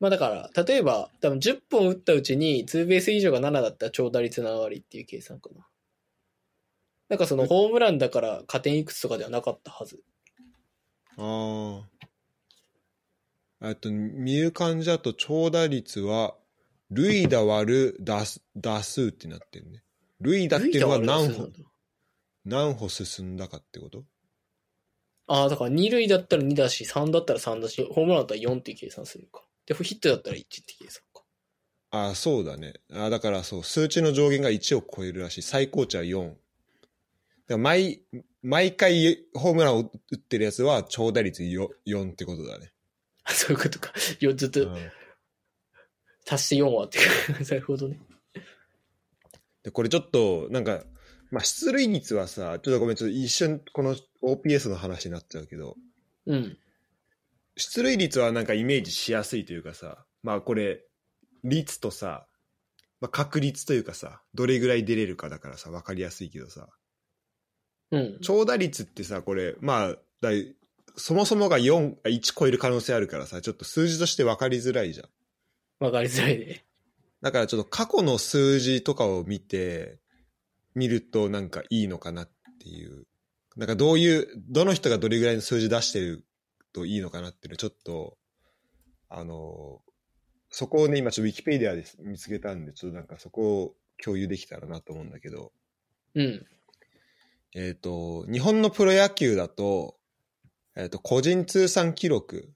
[0.00, 5.66] まあだから、例えば、多分10本打ったうちに、ツーベース以上が7だったら長打率7割っていう計算かな。
[7.08, 10.02] なんかそのホームランだから加点いくつとかではなかったはず。
[11.16, 11.82] あ
[13.62, 13.68] あ。
[13.68, 16.34] えっと、見る感じだと長打率は、
[16.90, 19.84] 塁打割る打数打数ってなってるね。
[20.20, 21.48] 塁打っていうのは何歩、
[22.44, 24.04] 何歩進んだかってこと？
[25.28, 29.42] ああ、だから2塁だったら2だし、3だったら3だし、ホームランだったら4って計算するか。
[29.66, 31.22] で、ヒットだったら1って計算か。
[31.90, 32.74] ああ、そうだね。
[32.92, 35.42] ああ、だからそう、数値の上限が1を超えるらしい。
[35.42, 36.28] 最高値は4。
[36.28, 36.38] だか
[37.48, 38.02] ら毎、
[38.42, 42.72] 毎回ホームランを打ってるやつは長打率 4, 4ってことだね。
[43.24, 43.92] あそういうことか。
[44.20, 44.76] よずっとうん
[46.30, 46.98] 足して4はって。
[47.42, 47.98] なるほどね。
[49.62, 50.84] で、これちょっと、なんか、
[51.30, 55.76] まあ、出塁率はさ、ちょっとごめん、ちょっと一瞬この OPS の話になっちゃうけど、
[56.26, 56.56] うん。
[57.56, 60.80] 出塁率はなんかイメージしやすいというかさ、まあこれ、
[61.44, 62.26] 率とさ、
[63.00, 66.68] まあ、確率というかさ、どれぐらい出れるかだからさ、わかりやすいけどさ、
[67.90, 68.18] うん。
[68.22, 70.56] 長打率ってさ、これ、まあ、だい
[70.98, 75.84] そもそもが4、あ1超える可能性あるからさ、ちょっと数字として分かりづらいじゃん。
[75.84, 76.64] わかりづらいね。
[77.22, 79.98] だからちょっと過去の数字とかを見て、
[80.78, 83.06] 見るとなんかいいのかなっていう。
[83.56, 86.24] なんかどういう、どの人がどれぐらいの数字出してる
[86.72, 88.16] といいのかなっていうのちょっと、
[89.08, 89.82] あの、
[90.50, 95.52] そこをね、今ちょっとウィキペディアで見つけたんで、ちょっとなんかそこを共有できたらなと思うんだけど、
[96.14, 96.46] うん。
[97.54, 99.96] えっ、と、日本のプロ野球だと、
[100.76, 102.52] えっ、と、個人通算記録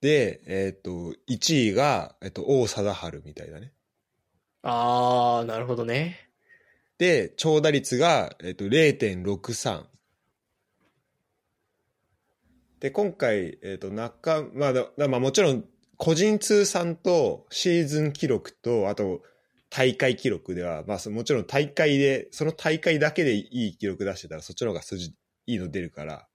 [0.00, 3.72] で、えっ、と、1位が、えっ、と、王貞治みたいだね。
[4.66, 6.30] あー、なるほどね。
[6.96, 9.84] で、長打率が、えっ、と、0.63。
[12.80, 15.64] で、今回、えっ、と、中、まあ、だまあもちろん、
[15.98, 19.22] 個人通算とシーズン記録と、あと、
[19.68, 25.14] 大会記録では、まあ、もちろん大会で、その大会だけでいい記録出してたら、そっちの方が数字
[25.46, 26.26] いいの出るから、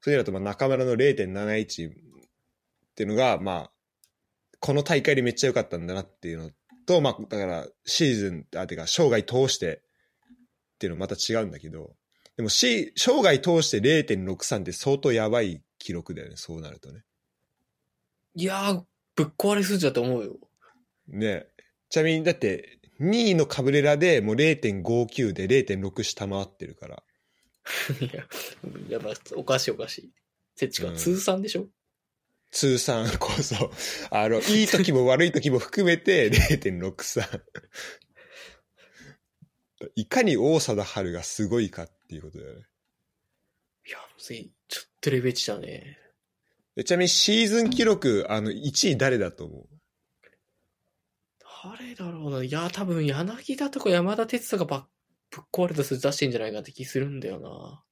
[0.00, 1.92] それだと、まあ、中村の0.71っ
[2.96, 3.72] ていうのが、まあ、
[4.58, 6.50] この大会でめっちゃ良かったんだなっていうの
[6.86, 9.82] と、まあ、だから、シーズン、あ、てか、生涯通して
[10.74, 11.94] っていうのまた違うんだけど、
[12.36, 17.02] でも、し、生涯通して0.63って相当やばい記録だよね、そうなるとね。
[18.34, 20.36] いやー、ぶっ壊れ数字だと思うよ。
[21.08, 21.46] ね
[21.88, 27.02] ちなみに、だって、2位のカブレラでもう0.59で0.6下回ってるから。
[28.00, 28.26] いや、
[28.88, 30.12] やっぱおかしいおかしい。
[30.54, 31.68] せっちか、うん通算でしょ？
[32.56, 33.70] 通算こそ、
[34.10, 37.42] あの、いい時も悪い時も含めて0.63。
[39.94, 42.66] いかに王貞治がすごいかっていうことだよね。
[43.86, 44.54] いや、むずい。
[44.68, 45.98] ちょっとレベチだね。
[46.76, 49.68] でちなみにシーズン記録、あの、1位誰だと思う？
[51.78, 52.42] 誰だろうな。
[52.42, 54.88] いや、多分柳田とか山田哲人がば
[55.30, 57.84] ぶっ壊れた数出してんじゃないかって気するんだよな。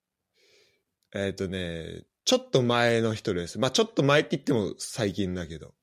[1.13, 3.59] えっ、とね、ちょっと前の人です。
[3.59, 5.75] まあちょっと前って言っても最近だけど。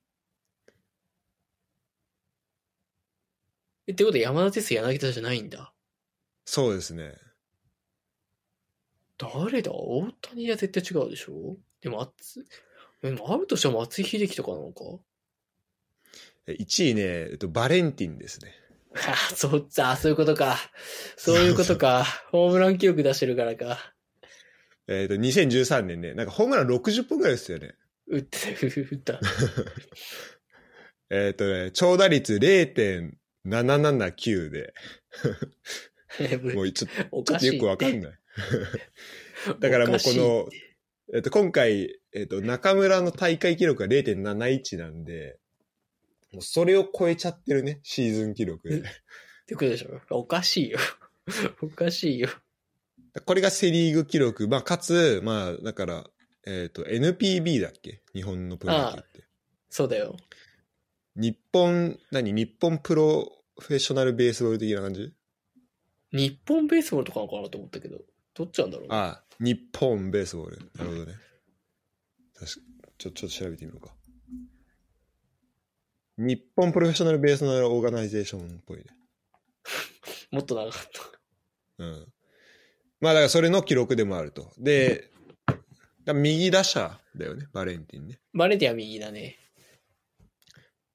[3.88, 5.74] え、ってことは山田哲人柳田じゃないんだ。
[6.46, 7.14] そうですね。
[9.18, 9.72] 誰だ？
[9.72, 11.58] 大谷は絶対違うでしょ？
[11.82, 12.44] でも、あつ、
[13.04, 14.84] でもあるとしたら松井秀喜とかなのか？
[16.48, 18.52] え1位ね、えっと、バレンティンですね。
[18.96, 20.58] あ、そっち、あ、そういうことか。
[21.18, 22.04] そういうことか。
[22.32, 23.94] ホームラン記録出してるからか。
[24.92, 27.76] えっ、と、2013年ね、なんかホームラン60本ぐらいですよね。
[28.08, 29.20] 打って、打った。
[31.10, 34.74] えっ、とね、長打率0.779で、
[36.20, 38.00] えもうちょおちょっとよくわかんい。
[38.00, 38.12] ない。
[39.62, 40.50] だからもうこの、
[41.14, 45.40] えっ、と、今回、えっ、と、中村の大会記録が0.71なんで、
[46.34, 48.80] もうそれを超えちゃってるね、シーズン記録で。
[48.80, 48.82] っ
[49.46, 50.02] てことでしょ？
[50.18, 50.80] おかしいよ。
[51.62, 52.28] おかしいよ。
[53.26, 54.48] これがセリーグ記録。
[54.48, 56.06] まあ、かつ、まあ、だから、
[56.46, 58.02] えっ、と、NPB だっけ？
[58.14, 59.28] 日本のプロ野球って。
[59.70, 60.16] そうだよ。
[61.16, 62.34] 日本、何？
[62.34, 65.14] 日本 Professional Baseball 的な感じ？
[66.14, 68.00] 日本 Baseball とかなのかなと思ったけど、
[68.34, 70.72] どっちなんだろうねああ、日本 Baseball。
[70.76, 71.14] なるほどね。
[72.34, 72.62] 確か
[72.98, 73.94] ちょ、ちょっと調べてみようか。
[76.18, 78.86] 日本 Professional Baseball Organization っぽいね。
[80.32, 80.82] もっと長かっ
[81.78, 81.84] た。
[81.84, 82.14] うん。
[83.02, 84.54] まあだからそれの記録でもあると。
[84.58, 85.10] で、
[86.06, 88.20] 右打者だよね、バレンティンね。
[88.34, 89.38] バレティは右だね。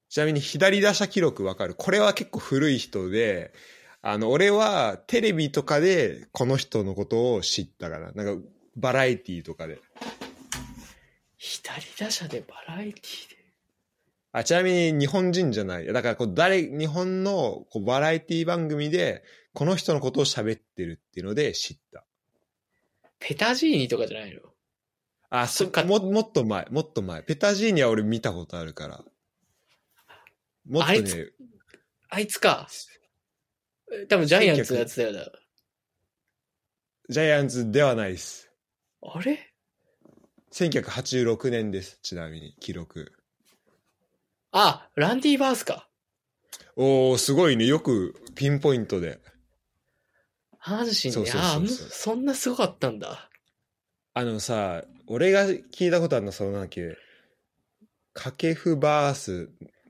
[0.09, 1.75] ちなみに左打者記録わかる？
[1.75, 3.53] これは結構古い人で、
[4.01, 9.79] あの、俺はテレビとかでこの人のことを知ったから、なんかバラエティとかで。
[11.35, 13.37] 左打者でバラエティで？
[14.31, 15.85] あ、ちなみに日本人じゃない。
[15.85, 19.23] だからこう誰、日本のこうバラエティ番組で
[19.57, 22.05] この人のことを喋ってるっていうので知った。
[23.17, 24.39] ペタジーニとかじゃないの？
[25.31, 27.23] あ、そそっかも、もっと前、もっと前。
[27.23, 29.03] ペタジーニは俺見たことあるから。
[30.69, 31.33] もっとねあいつ、
[32.09, 32.67] あいつか。
[33.91, 35.25] え多分ジャイアンツのやつだよな。
[37.09, 38.51] ジャイアンツではないです。
[39.01, 39.39] あれ
[40.51, 41.97] ？1986年です。
[42.03, 43.11] ちなみに、記録。
[44.51, 45.89] あ、ランディ・バースか。
[46.75, 47.65] おー、すごいね。
[47.65, 49.19] よくピンポイントで。
[50.67, 51.31] 阪神ね。
[51.35, 53.29] ああ、そんなすごかったんだ。
[54.13, 56.97] あのさ、俺が聞いたことあるのは、そのなんだっけ、
[58.13, 59.49] 掛布バース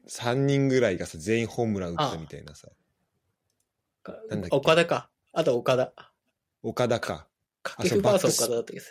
[0.09, 2.67] 3人ぐらいがさ、全員ホームラン打ったみたいなさ。
[4.03, 5.09] かなんだっけ岡田か。
[5.33, 5.93] あと岡田。
[6.63, 7.27] 岡田か。
[7.63, 8.85] 掛布バース岡田だったけど。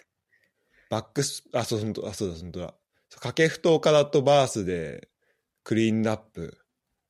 [0.91, 2.75] バックス、あ、そう、ほんと、あ、そうだ、ほんとだ。
[3.11, 5.09] 掛布と岡田とバースで、
[5.65, 6.59] クリーンナップ。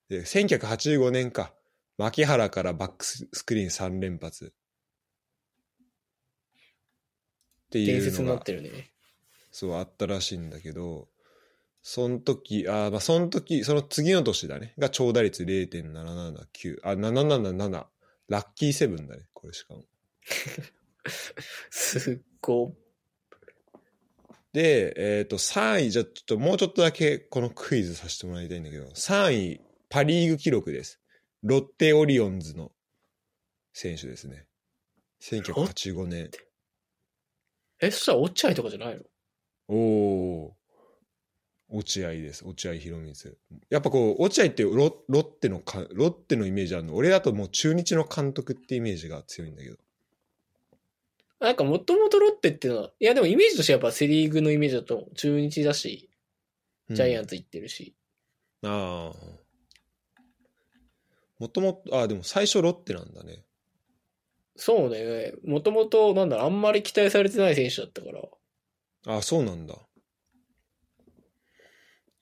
[0.09, 1.53] で、1985年か。
[1.99, 4.53] 牧原からバックスクリーン3連発。
[7.83, 8.91] っていう伝説になっ、てるね。
[9.51, 11.09] そう、あったらしいんだけど、
[11.83, 14.75] その時、あーまあ、その時、その次の年だね。
[14.79, 16.79] が長打率0.779。
[16.83, 17.87] あ、777。
[18.29, 19.23] ラッキーセブンだね。
[19.33, 19.85] これしかも。
[21.71, 22.75] すっご
[24.53, 31.01] で、えっ、と、3位、じゃあちょっともうちょっとだけこのクイズさせてもらいたいんだけど、3位、パリーグ記録です。
[31.43, 32.73] ロッテオリオンズの
[33.73, 34.47] 選手ですね。
[35.21, 36.31] 1985年。
[37.81, 39.03] え、そしたら落合とかじゃないの？
[39.69, 40.53] おおー。
[41.69, 42.45] 落合です。
[42.47, 43.13] 落合博満。
[43.71, 46.95] やっぱこう、落合ってロロッテのか、ロッテのイメージあるの？
[46.95, 49.77] 俺だともう中日の監督ってイメージが強いんだけど。
[51.41, 56.09] なんかもともとロッテっていうのは、いやでもイメージとしてはやっぱセリーグのイメージだと中日だし、
[56.89, 57.95] ジャイアンンツ行ってるし。
[58.63, 59.17] ああ。
[61.39, 63.45] もともと、ああ、でも最初ロッテなんだね。
[64.57, 65.35] そうね。
[65.45, 68.23] もともと、なんだろう、あんまり期待されてない選手だったから。
[69.15, 69.77] ああ、そうなんだ。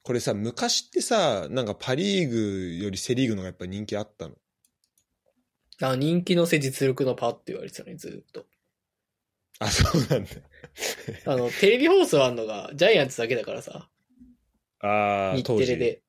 [0.02, 4.34] これさ、昔ってさ、なんかパリーグよりセリーグの方がやっぱ人気あったの？
[5.80, 8.46] あ、人気の背実力のパって言われてたね、ずーっと。
[9.60, 10.30] あ、そうなんだ。
[11.32, 13.88] あの、テレビ放送あんのがジャイアンツだけだからさ。
[14.80, 16.02] ああ、日テレで。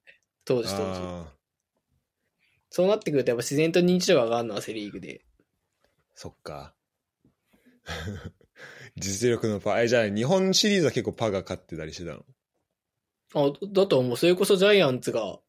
[0.44, 1.36] 当時当時。
[2.70, 5.24] そうなってくるとやっぱ自然と認知度が上がるのはセリーグで。
[6.16, 6.74] そっか。
[8.96, 9.84] 実力のパー。
[9.84, 12.26] え、じゃあ日本シリーズは結構パーが勝ってたりしてたの？
[13.36, 14.18] あ、だと思う。
[14.18, 15.40] それこそジャイアンツが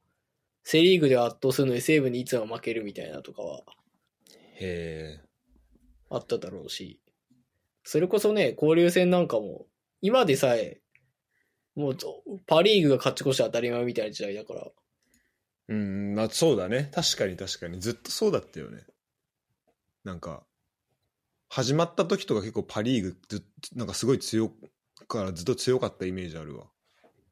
[0.64, 3.62] セリーグで圧倒するのに西武にいつも負けるみたいなとかは
[4.58, 5.26] へえ。
[6.10, 7.00] あっただろうし。
[7.84, 9.66] それこそね、交流戦なんかも、
[10.00, 10.80] 今でさえ、
[11.76, 11.96] もう、
[12.46, 14.66] パリーグが勝ち越して当たり前みたいな時代だから。
[15.68, 16.90] うん、まあそうだね。
[16.92, 17.80] 確かに確かに。
[17.80, 18.84] ずっとそうだったよね。
[20.02, 20.44] なんか、
[21.48, 24.50] 始まった時とか結構パリーグずっと、なんかすごい強
[25.08, 26.66] からずっと強かったイメージあるわ。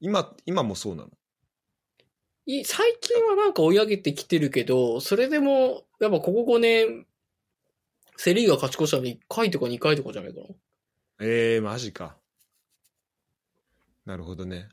[0.01, 1.11] 今、今もそうなの？
[2.47, 7.07] い最近はなんか追い上げてきてるけど、それでも、やっぱここ5年、
[8.17, 10.47] セリーグが勝ち越したの1回とか2回とかじゃないかな。
[11.21, 12.17] ええー、マジか。
[14.05, 14.69] なるほどね。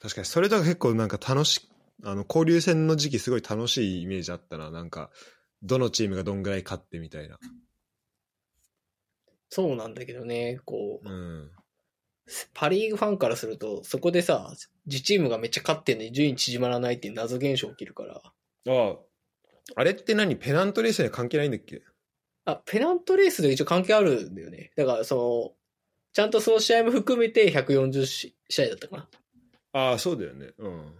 [0.00, 1.66] 確かにそれとか結構なんか楽し
[2.02, 5.10] あの交流戦の時期すごい楽しいイメージあったななんか
[5.62, 7.38] どのチームがどんぐらい勝ってみたいな
[9.54, 11.50] そうなんだけどね、こう、うん
[12.54, 14.52] パリーグファンからすると、そこでさ、
[14.86, 18.14] 自チームがめっちゃ勝ってんのに順位縮まらないっていう謎現象起きるから。
[18.16, 18.30] あ
[18.66, 18.96] あ
[19.76, 20.34] あれって何？
[20.34, 21.82] ペナントレースには関係ないんだっけ？
[22.46, 24.72] あ、ペナントレースで一応関係あるんだよね。
[24.74, 25.52] だから、その、
[26.14, 29.08] ちゃんとその試合も含めて140試合だったかな。
[29.72, 30.94] ああそうだよねうん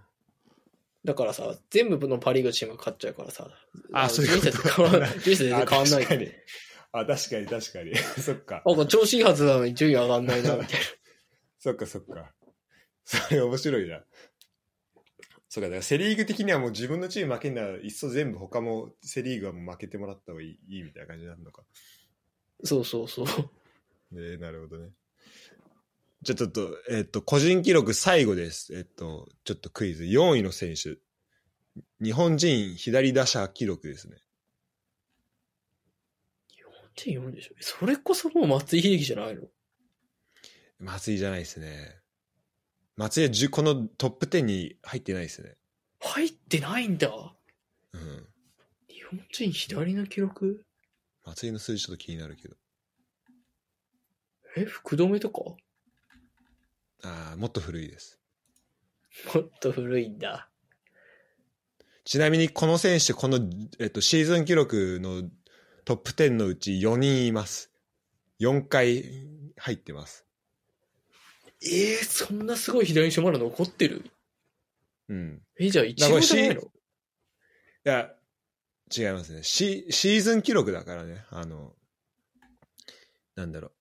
[1.04, 3.48] だからさ、全部のパリーグのチームが勝っちゃうからさ。
[3.92, 5.10] あそういうこと人生変わらない。
[5.20, 6.06] 人生全然変わんない
[6.96, 10.86] あ確かに確かに そっかなんか調子いいはずなのに順位上がんないな、みたいな。
[11.58, 12.32] そっかそっか
[13.04, 14.04] それ面白いな
[15.48, 21.64] そうかだからセ・リーグ的にはもう自分のチーム負けんならいっそ全部他もセ・リーグはもう負けてもらった方がいいいいみたいな感じになるのか
[22.62, 23.26] そうそうそう。
[24.14, 24.90] ねなるほどね。
[26.22, 28.74] じゃあちょっと、えっと、個人記録最後です。
[28.74, 30.04] えっと、ちょっとクイズ。
[30.04, 30.96] 4位の選手。
[32.02, 34.16] 日本人左打者記録ですね。
[36.96, 37.54] 4.4でしょ？
[37.60, 39.42] それこそもう松井秀喜じゃないの？
[40.78, 41.96] 松井じゃないですね。
[42.96, 45.56] 松井は10このトップ10に入ってないですね。
[46.00, 47.08] 入ってないんだ。
[47.92, 48.26] うん。
[48.88, 50.64] 日本人左の記録？
[51.24, 52.56] 松井の数字ちょっと気になるけど。
[54.56, 55.40] え、福留とか？
[55.40, 55.56] も
[57.02, 58.20] ああ、もっと古いです。
[59.40, 60.48] っと古いんだ。
[62.04, 63.40] ちなみにこの選手、この、
[63.78, 65.22] えっと、シーズン記録の
[65.84, 67.70] トップ10のうち4人います。
[68.40, 69.04] 4回
[69.56, 70.24] 入ってます。
[71.62, 74.10] えー、そんなすごい左にまだ残ってる？
[75.08, 75.42] うん。
[75.58, 76.62] え、じゃあ一番じゃないの？
[76.62, 76.64] い
[77.84, 78.10] や、
[78.96, 79.42] 違いますね。
[79.42, 81.24] シシーズン記録だからね。
[81.30, 81.74] あの、
[83.36, 83.72] なんだろう。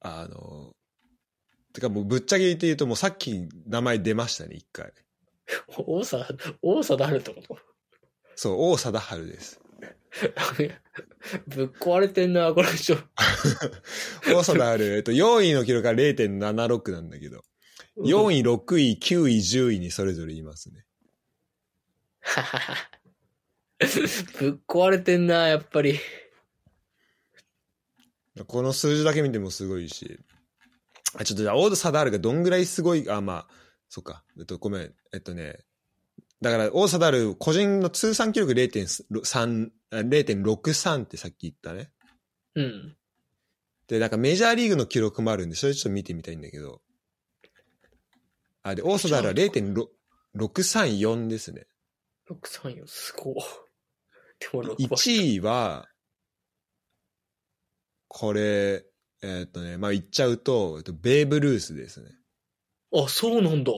[0.00, 0.74] あの、
[1.74, 4.92] てかもうぶっちゃけ言って言うともうさっき名前出ましたね、一回。
[5.86, 6.26] 王さ、
[6.62, 7.58] 王さだるってこと？
[8.36, 9.60] そう、王貞治です。
[11.46, 12.96] ぶっ壊れてんな、この人。
[14.34, 17.44] 王貞治、えっと、4位の記録が0.76なんだけど、
[17.96, 20.84] 4位、6位、9位、10位にそれぞれいますね。
[24.38, 25.98] ぶっ壊れてんな、やっぱり。
[28.46, 30.20] この数字だけ見てもすごいし、
[31.14, 33.54] あちょっとじゃあ、王貞治がどんぐらいすごい、あ、まあ、
[33.88, 35.60] そっか、えっと、ごめん、えっとね、
[36.40, 41.90] だから、王貞治、個人の通算記録0.3、あ0.63ってさっき言ったね。
[42.54, 42.96] うん。
[43.88, 46.80] で、なんかメジャーリーグの記録もあるんで、それちょっと見てみたいんだけど。
[48.62, 49.34] あ、で、王貞治は
[50.34, 51.66] 0.634ですね。
[52.30, 53.34] 634、すごい。
[54.38, 54.76] でも6番。
[54.76, 55.88] 1位は、
[58.08, 58.84] これ、
[59.22, 62.10] えーっとね、まあ言っちゃうと、えっと、ベーブ・ルースですね。
[62.92, 63.72] あ、そうなんだ。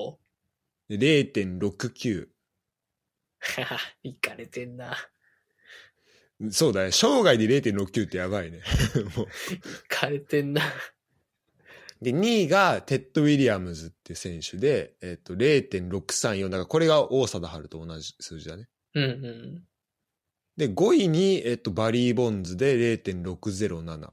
[0.89, 2.29] で0.69。
[4.03, 4.97] いかれてんな。
[6.51, 6.91] そうだね。
[6.93, 8.63] 生涯で0.69ってやばいね。
[9.17, 9.29] もうい
[9.89, 10.63] かれてんな。
[12.01, 16.45] で、2位がテッド・ウィリアムズって選手で、えっと、0.634。
[16.45, 18.69] だからこれが王貞治と同じ数字だね。
[18.95, 19.65] うんうん。
[20.57, 24.11] で、5位に、えっと、バリー・ボンズで0.607。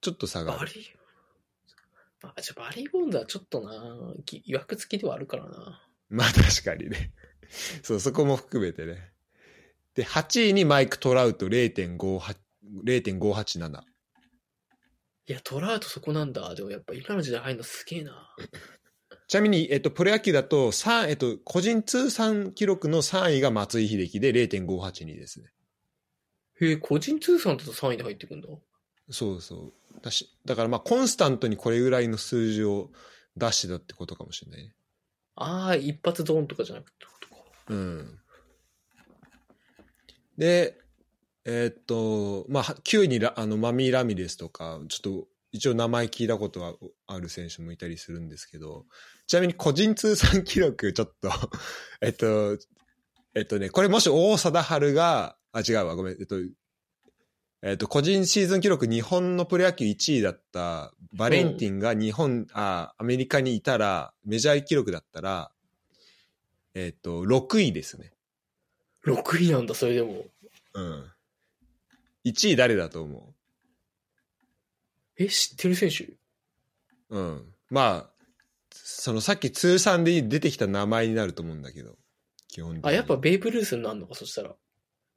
[0.00, 0.70] ちょっと差がある。
[0.70, 0.84] バリー、
[2.22, 5.86] まあ、じゃあバリーボンドはちょっとな、ぎ曰く付きではあるからな。
[6.08, 7.12] まあ確かにね。
[7.82, 9.12] そう、そこも含めてね。
[9.94, 12.36] で、8位にマイク・トラウト0.58
[12.84, 13.80] 0.587。
[15.26, 16.54] いや、トラウトそこなんだ。
[16.54, 18.34] でもやっぱ今の時代入るのすげえな。
[19.28, 25.52] ちなみに、えっと、プロ野球だと、三えっと、個人通算記録の3位が松井秀喜で0.582ですね。
[26.60, 28.48] へえ、個人通算だと3位で入ってくんだ。
[29.10, 30.00] そうそう。
[30.00, 32.90] だし、だからまあ、コンスタントにこれぐらいの数字を
[33.36, 34.74] 出してたってことかもしれないね。
[35.34, 37.06] ああ、一発ドーンとかじゃなくて。
[37.68, 38.18] うん。
[40.38, 40.78] で、
[41.44, 46.74] えーっと、まあ、9位にあのマミー・ラミレスとか、ちょっと一応名前聞いたことは
[47.06, 48.86] ある選手もいたりするんですけど、
[49.26, 51.30] ちなみに個人通算記録、ちょっと、
[52.00, 52.58] えっと、
[53.34, 56.36] えっとね、これもし王貞治が、あ、違うわ、ごめん、えっと、
[57.64, 65.52] えっ、と、個人シーズン記録日本のプロ野球1位だったバレンティンが日本、あ、アメリカにいたら、メジャー記録だったら、
[66.74, 68.12] えっ、と、6位ですね。
[69.06, 70.24] 6位なんだ、それでも。
[70.74, 71.12] うん。
[72.24, 73.34] 1位誰だと思
[75.18, 76.04] え、知ってる選手？
[76.04, 76.16] う
[77.10, 77.54] うん。
[77.68, 78.10] まあ、
[78.72, 81.96] そのさっき通算で出てきた名前になると思うんだけど、
[82.48, 82.90] 基本的に。
[82.90, 84.54] あ、やっぱベイブルースになるのか、そしたら。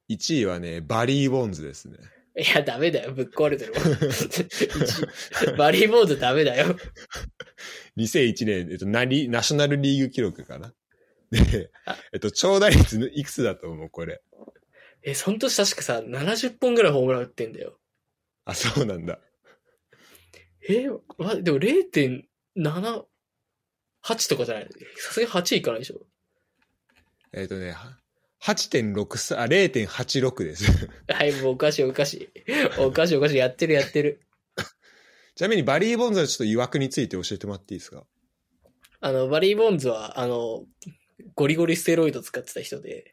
[0.10, 1.98] 1位はね、バリー・ボンズですね。
[2.38, 3.14] いや、ダメだよ。
[3.14, 3.74] ぶっ壊れてる
[5.58, 6.76] バリーボールダメだよ。
[7.98, 10.74] 2001年、えっと、ナリナショナルリーグ記録かな？
[11.44, 14.22] であ、えっと、長打率いくつだと思うこれ？
[15.04, 17.78] え、その年確かさ、70本ぐらいホームラン打ってんだよ。
[18.46, 19.20] あ、そうなんだ。
[20.68, 23.06] え、ま、でも0.78
[24.30, 24.70] とかじゃない？
[24.98, 26.02] さすがに8いかないでしょ。
[27.34, 28.00] えっとね、は
[28.42, 30.90] 8.63、あ、0.86です。
[31.08, 32.30] はい、もうおかしいおかしい。
[32.80, 33.38] おかしいおかしい。
[33.38, 34.22] やってるやってる。
[35.36, 38.06] ちなみにバリー・ボンズのちょっと曰くについて教えてもらっていいですか？
[39.02, 40.64] あの、バリー・ボンズは、あの、
[41.36, 43.12] ゴリゴリステロイド使ってた人で、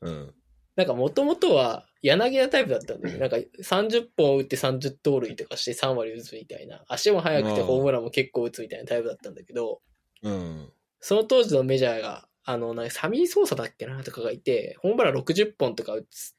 [0.00, 0.34] うん。
[0.76, 3.20] なんか元々は柳田タイプだったんだよね。
[3.20, 6.82] なんか30本打って30盗塁とかして3割打つみたいな。
[6.88, 9.80] 足も速くてホームランも結構打つみたいなタイプだったんだけど、
[10.22, 10.72] うん。
[11.00, 16.34] その当時のメジャーが、あの、なんかサミー・ソーサだっけなとかがいて、ホームラン60本とか打つ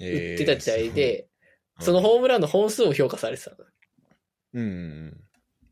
[0.00, 1.26] 打えーってた時代で、うん
[1.80, 3.56] そのホームランの本数を評価されてたの。
[4.54, 4.64] うんう
[5.06, 5.20] ん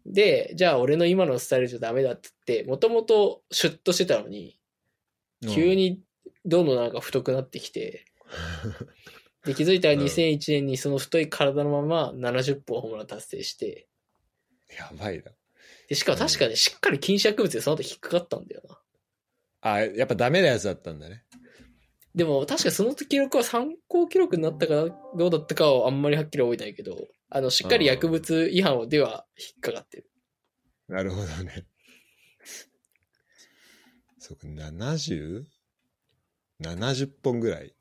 [0.07, 4.59] で、じゃあ俺の今のスタイルじゃダメだって言って、もともとシュッとしてたのに、
[5.43, 5.55] うん。
[5.55, 6.01] 急に
[6.45, 8.05] どんどんなんか太くなってきて、
[9.45, 13.89] で、気づいたらうん2001年にその太い体のまま70本ホームラン達成して、
[14.77, 15.33] やばいな。
[15.89, 18.79] で、しかも確かにしっかり禁止薬物でその後引っかかったんだよな。
[19.63, 21.25] あ、やっぱダメなやつだったんだね。
[22.15, 24.85] でも確かその記録は参考記録になったかな
[25.17, 30.11] どうだったかはあんまりはっきり覚えてないけど、あの、しっかり薬物違反では引っかかってる。
[30.89, 31.67] なるほどね。
[34.19, 35.47] そうか、70?70
[36.61, 37.75] 70本ぐらい。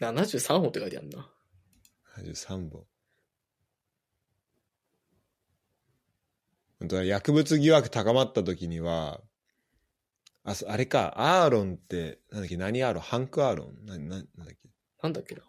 [0.00, 1.32] 73本って書いてあるな。
[2.18, 2.86] 73本。
[6.80, 9.22] 本当は薬物疑惑高まった時には、
[10.44, 13.02] あ、そあれか、アーロンって、なんだっけ、何アーロン？
[13.02, 13.84] ハンク・アーロン？
[13.86, 14.68] な、な、なんだっけ？
[15.02, 15.42] なんだっけな。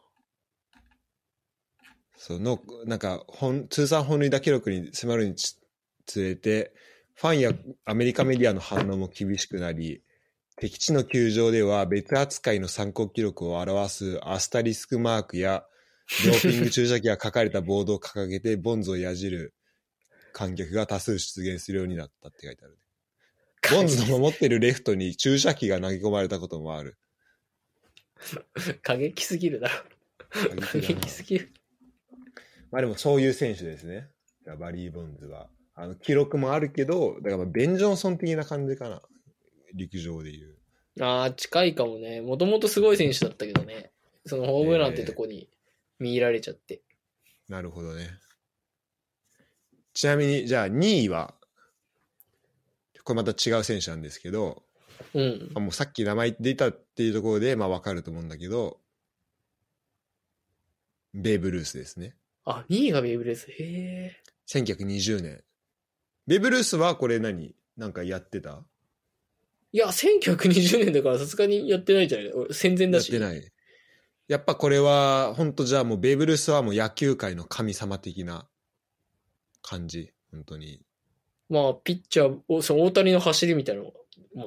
[2.25, 5.57] その、なんか、本、通算本塁打記録に迫るにつ
[6.05, 6.73] つれて、
[7.15, 7.51] ファンや
[7.83, 10.01] アメリカメディアの反応も厳しくなり、
[10.55, 15.65] 敵地の球場では別扱いの参考記録を表すアスタリスクマークや、
[16.25, 19.53] ドーピング注射器が書かれたボードを掲げて、ボンズをやじる
[20.31, 22.77] 観客が多数出現するようになったって書いてある。
[23.69, 26.97] ボンズの守ってるレフトに注射器が投げ込まれたこともある。
[28.81, 30.61] 過激すぎるだろ。
[30.61, 31.53] 過激 すぎる。
[32.73, 34.09] まあでもそういう選手ですね。
[34.59, 35.47] バリー・ボンズは。
[35.75, 38.99] あの、記録もあるけど、だからまあベン・ジョンソン的な感じかな。
[39.75, 40.55] 陸上でいう。
[40.99, 42.21] ああ、近いかもね。
[42.21, 43.91] もともとすごい選手だったけどね。
[44.25, 45.51] そのホームランってとこに
[45.99, 46.81] 見入られちゃって。
[47.47, 48.09] なるほどね。
[49.93, 51.35] ちなみに、じゃあ2位は、
[53.03, 54.63] これまた違う選手なんですけど、
[55.13, 55.51] うん。
[55.53, 58.79] あもうさっき名前出たっていうところで、まあわかると思うんだけど、
[61.13, 62.15] ベーブ・ルースですね。
[62.45, 63.49] あ、2位がベイブレース。
[63.51, 64.21] へえ。
[64.47, 65.43] 1920年。
[66.27, 67.55] ベーブ・ルースはこれ何？
[67.77, 68.63] なんかやってた？
[69.71, 73.09] いや、1920年だからさすがにやってないじゃない俺戦前やだし。
[73.09, 73.51] ってない。
[74.27, 78.47] やっぱこれは、本当じゃあもうベーブ・ルースはもう野球界の神様的な
[79.61, 80.11] 感じ。
[80.31, 80.81] 本当に。
[81.49, 83.89] まあ、ピッチャー、おその大谷の走りみたいなも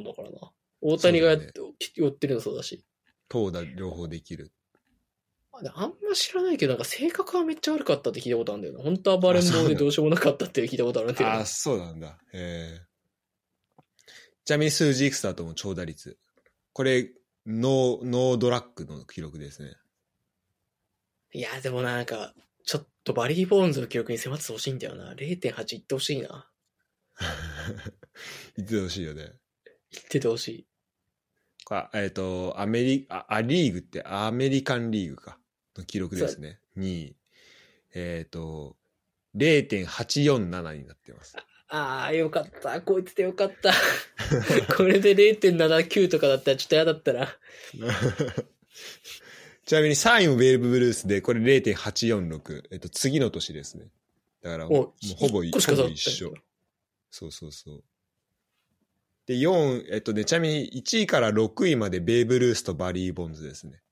[0.01, 0.51] んだからな。
[0.81, 2.85] 大谷がやっってるのそうだし。
[3.29, 4.53] 投打両方できる。
[5.75, 8.83] あんま知らないけど、なんか性格はめっちゃ悪かったって聞いたことあるんだよな。
[8.83, 11.31] 本当は暴れん坊でどうしようもなかったって聞いたことあるんだけど。
[11.31, 12.19] ああ、そうなんだ。
[12.33, 12.81] へえ。
[14.45, 15.55] ちなみに数字いくつだと思う？
[15.55, 16.19] 長打率。
[16.73, 17.11] これ、
[17.47, 19.75] no, no drug の記録ですね。
[21.33, 22.35] いや、でもなんか、
[22.65, 25.15] ちょっとバリー・ボンズの記録に迫ってほしいんだよな。
[25.15, 26.51] 0.8いってほしいな。
[28.57, 29.33] いってほしいよね。
[29.91, 30.67] いっててほしい。
[31.71, 35.39] あえっ、と、アメリカ、アリーグってアメリカンリーグか。
[35.79, 36.59] の記録ですね。
[36.77, 37.16] 2位。
[37.95, 38.77] えっ、と、
[39.37, 41.37] 0.847になってます。
[41.68, 42.81] ああ、よかった。
[42.81, 43.72] こいつでよかった。
[44.77, 47.37] これで0.79とかだったらちょっと嫌だったな。
[49.66, 52.68] ちなみに3位もベーブ・ブルースで、これ0.846。
[52.70, 53.89] えっと、次の年ですね。
[54.43, 55.74] だからもう、ほぼ一緒。
[57.11, 57.85] そうそうそう。
[59.27, 63.83] で、4、えっとね、ちなみに1位から6位までベーブ・ルースとバリー・ボンズですね。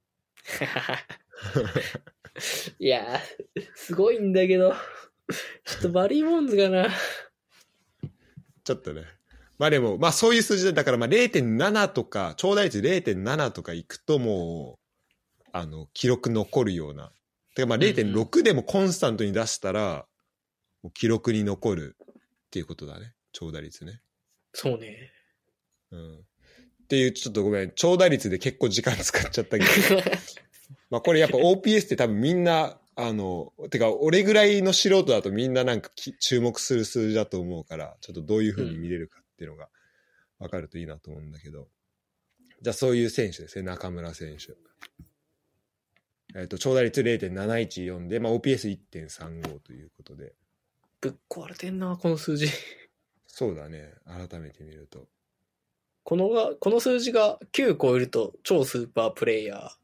[2.78, 4.74] いやー、すごいんだけど、
[5.64, 6.88] ちょっとバリー・ボンズがな。
[8.64, 9.04] ちょっとね。
[9.58, 17.12] まあでも、まあそういう数字で、だからまあ0.7とか、長打率0.7とかいくともう、あの、記録残るような。
[17.54, 20.06] てかまあ0.6でもコンスタントに出したら、
[20.82, 23.14] もう記録に残るっていうことだね。
[23.32, 24.00] 長打率ね。
[24.52, 25.12] そうね。
[25.92, 26.14] うん。
[26.16, 29.70] っていう、ちょっとごめん、長打率で結構時間使っちゃったけど。
[30.94, 39.68] まあこれやっぱ OPS って多分みんな、あの、てか俺ぐらいの素人だとみんななんかき注目する数字だと思うから、ちょっとどういう風に見れるかっていうのが
[40.38, 41.66] 分かるといいなと思うんだけど。
[42.62, 44.54] じゃあそういう選手ですね、中村選手。
[46.38, 50.32] えっ、と、長打率0.714で、まあ OPS1.35 ということで。
[51.00, 52.46] ぶっ壊れてんな、この数字。
[53.26, 55.08] そうだね、改めて見ると。
[56.04, 59.83] このが、この数字が9超えると超スーパープレイヤー。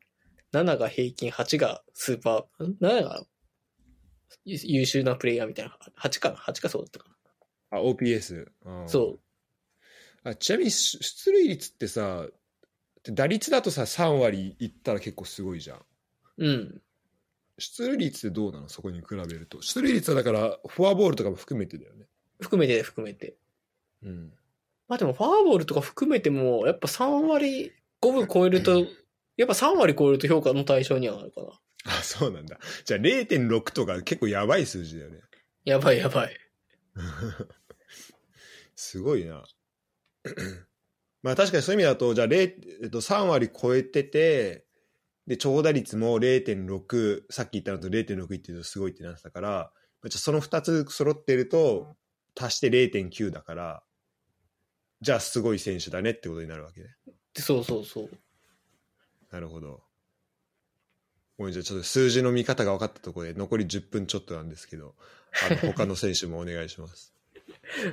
[0.52, 3.24] 7が平均、8がスーパー、ん ?7 が
[4.44, 5.76] 優優秀なプレイヤーみたいな。
[6.00, 7.06] 8かな ?8 かそうだったか
[7.70, 8.46] あ、OPS。
[8.64, 8.88] な。
[8.88, 9.18] そ
[10.24, 10.28] う。
[10.28, 12.26] あちなみにし出塁率ってさ
[13.04, 15.78] 打率だとさ3割いったら結構すごいじゃん
[16.38, 16.82] うん。
[17.58, 18.68] 出塁率ってどうなの？
[18.68, 22.06] そこに比べると出塁率はだからフォアボールとかも含めてだよね
[22.40, 23.36] 含めて含めて。
[24.02, 24.32] うん
[24.88, 27.70] まあでもフォアボールとか含めても、やっぱ3割
[28.02, 28.84] 5分超えると、
[29.40, 31.48] やっぱ3割超えると評価の対象にはなるかな。
[31.86, 35.20] あそうなんだじゃあ0.6とか結構やばい数字だよね
[35.64, 36.36] やばいやばい。
[38.76, 39.42] すごいな
[41.22, 44.66] まあ確かにそういう意味だとじゃあ、0えっと、3割超えてて
[45.26, 49.48] で長打率も0.6さっき言ったのと0.6いってるとすごいってなってたから
[50.02, 51.96] まあじゃあその2つ揃ってると
[52.38, 53.82] 足して0.9だから
[55.00, 56.88] じゃあすごい選手だねってことになるわけね
[57.38, 58.10] そうそうそう。
[59.30, 59.82] なるほど
[61.38, 64.94] もうじゃあちょっと数字の見方が分かったところで残り10分ちょっとなんですけど
[65.50, 67.14] あの 他の選手もお願いします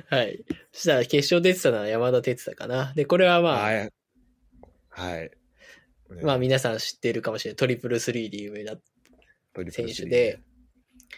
[0.08, 0.44] はい。
[0.72, 2.92] そしたら決勝出てたのは山田哲也かな。
[2.94, 3.92] で、これはまあ、はい
[4.90, 5.30] はい
[6.22, 7.56] まあ皆さん知っているかもしれない。
[7.56, 8.76] トリプルスリーで有名な
[9.70, 10.40] 選手で、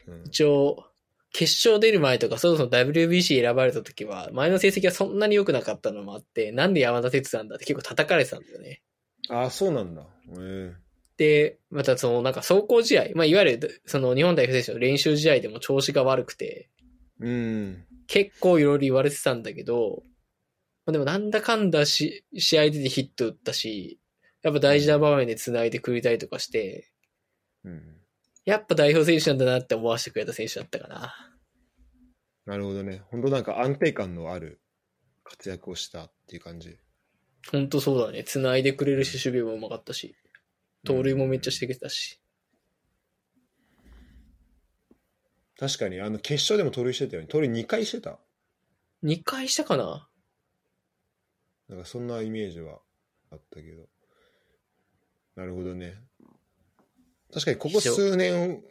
[0.07, 0.85] うん一応、
[1.33, 8.83] 決勝出る前とか、そもそも WBC 選ばれた時は、前の成績がそんなに良くなかったのもあって、なんで山田哲也なんだって結構叩かれてたんだよね。
[9.31, 10.07] ああ、そうなんだ。
[10.39, 10.75] え
[11.17, 16.71] で、またそのなんか走行試合、まあいわゆるその日本代表選手の練習試合でも調子が悪くて、
[17.23, 17.85] えうん。
[18.07, 20.03] 結構いろいろ言われてたんだけど、
[20.87, 24.01] まあ、でもなんだかんだし、試合出てヒット打ったし、
[24.43, 26.91] やっぱ大事な場面で繋いでくれたりとかして、
[27.65, 27.97] うん。
[28.45, 31.15] やっぱ代表選手なんだなって思わせてくれた選手だったかな。
[32.47, 33.03] なるほどね。
[33.11, 34.61] 本当なんか安定感のある
[35.23, 36.79] 活躍をしたっていう感じ。
[37.51, 38.25] ほんとそうだね。
[38.25, 40.15] 繋いでくれるし、守備もうまかったし、
[40.85, 42.21] 盗塁もめっちゃしてくれてたし。
[45.59, 47.29] 確かに、あの、決勝でも盗塁してたよね。
[47.29, 48.19] 盗塁2回してた
[49.03, 50.09] ？2回したかな
[51.69, 52.81] なんかそんなイメージは
[53.31, 53.89] あったけど。
[55.37, 55.95] なるほどね。
[57.33, 58.63] 確かにここ数年、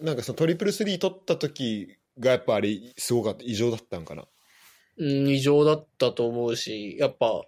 [0.00, 4.26] なんかそのトリプルスリー取った時がやっぱあれすごかった、異常だったんかな？
[4.98, 7.42] うん、異常だったと思うし、やっぱ、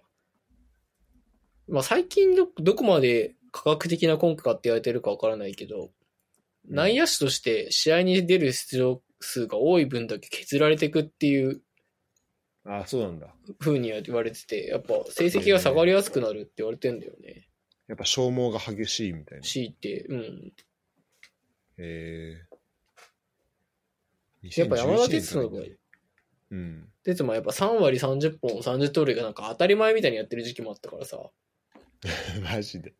[1.69, 5.89] まあ最近ど、どこまで科学的な根拠かって言われてるかわからないけど、
[6.67, 11.61] 内野手として試合に出る出場数が多い分だけ削られていくっていう
[12.65, 13.33] ああ、そうなんだ。
[13.59, 17.47] 風には言われてて、やっぱ成績が下がりやすくなるって言われてんだよね。
[17.87, 19.43] やっぱ消耗が激しいみたいな。
[19.43, 20.53] C って、うん。
[21.77, 25.67] えー、やっぱ山田哲也の場合、
[26.51, 26.89] うん。
[27.03, 31.17] 哲もやっぱ3割30本、30盗塁がなんか当たり前みたいにやってる時期もあったからさ、
[32.43, 32.93] マジで。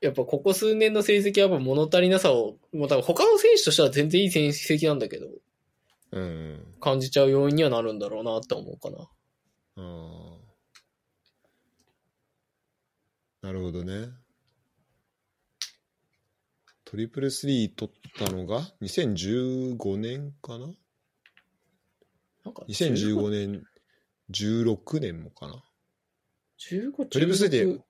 [0.00, 5.28] やっぱここ数年の成績はやっぱ物足りなさを、もう多分他の選手としては全然いい成績なんだけど、
[6.12, 6.74] うん。
[6.80, 9.08] 感じちゃう要因にはなるんだろうなって思うかな。
[9.76, 10.38] あ
[13.42, 13.46] あ。
[13.46, 14.08] なるほどね。
[16.84, 20.66] トリプルスリー取ったのが2015年かな？
[22.44, 23.64] なんか ?2015 年、
[24.30, 25.64] 16年もかな？
[26.70, 27.84] 15、トリプルスリー16で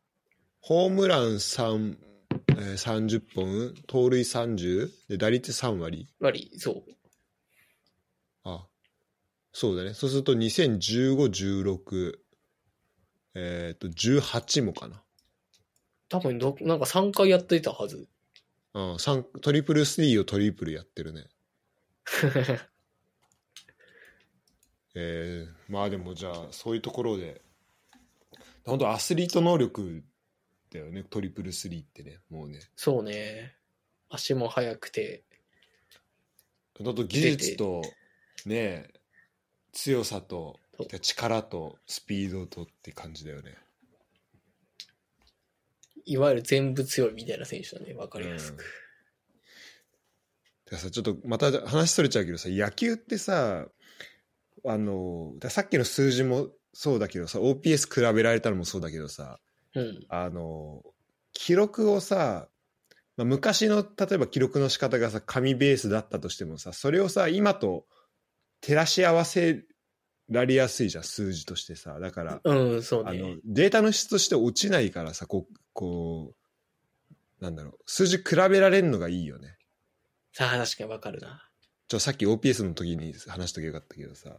[0.61, 1.97] ホームラン3、
[2.49, 6.09] えー30本、盗塁30、で打率3割。
[6.21, 6.85] 割、そう。
[8.45, 8.67] あ、
[9.53, 9.95] そうだね。
[9.95, 12.19] そうすると2015、16、
[13.35, 15.03] えっ、と、18もかな。
[16.09, 18.09] 多分ど、なんか3回やってたはず。
[18.75, 21.27] うん、三トリプルスリーをトリプルやってるね。
[24.97, 27.41] えー、まあでもじゃあそういうところで
[28.65, 30.03] 本当アスリート能力っ
[30.75, 32.59] だよね、トリプルスリーってね、もうね。
[32.75, 33.55] そうね。
[34.11, 35.23] 足も速くて。
[36.81, 37.83] あと技術と、
[38.45, 38.89] ね、
[39.73, 40.59] 強さと
[41.01, 43.57] 力と、スピードとって感じだよね。
[46.05, 47.95] いわゆる全部強いみたいな選手だね。
[47.95, 48.65] わかりやすく。
[48.65, 48.71] だか
[50.73, 53.69] らさ、ちょっとまた話それちゃうけどさ、野球ってさ、
[54.65, 59.39] あの、さっきの数字もそうだけどさ、OPS 比べられたのもそうだけどさ、
[59.75, 60.05] うん。
[60.11, 60.83] あの、
[61.33, 62.49] 記録をさ、
[63.17, 67.85] まあ、昔の例えば記録の仕方がさ紙ベースだったとしてもさそれをさ今と
[68.61, 69.63] 照らし合わせ
[70.31, 73.37] られやすいじゃん数字としてさだから、うん、そうあのね。
[73.45, 76.33] データの質として落ちないからさこうこ
[77.41, 79.57] うなんだろう数字比べられるのがいいよね
[80.33, 81.49] さあ、確かにわかるな。
[81.87, 84.37] ちょさっき OPS の時に話しとけばよかったけどさね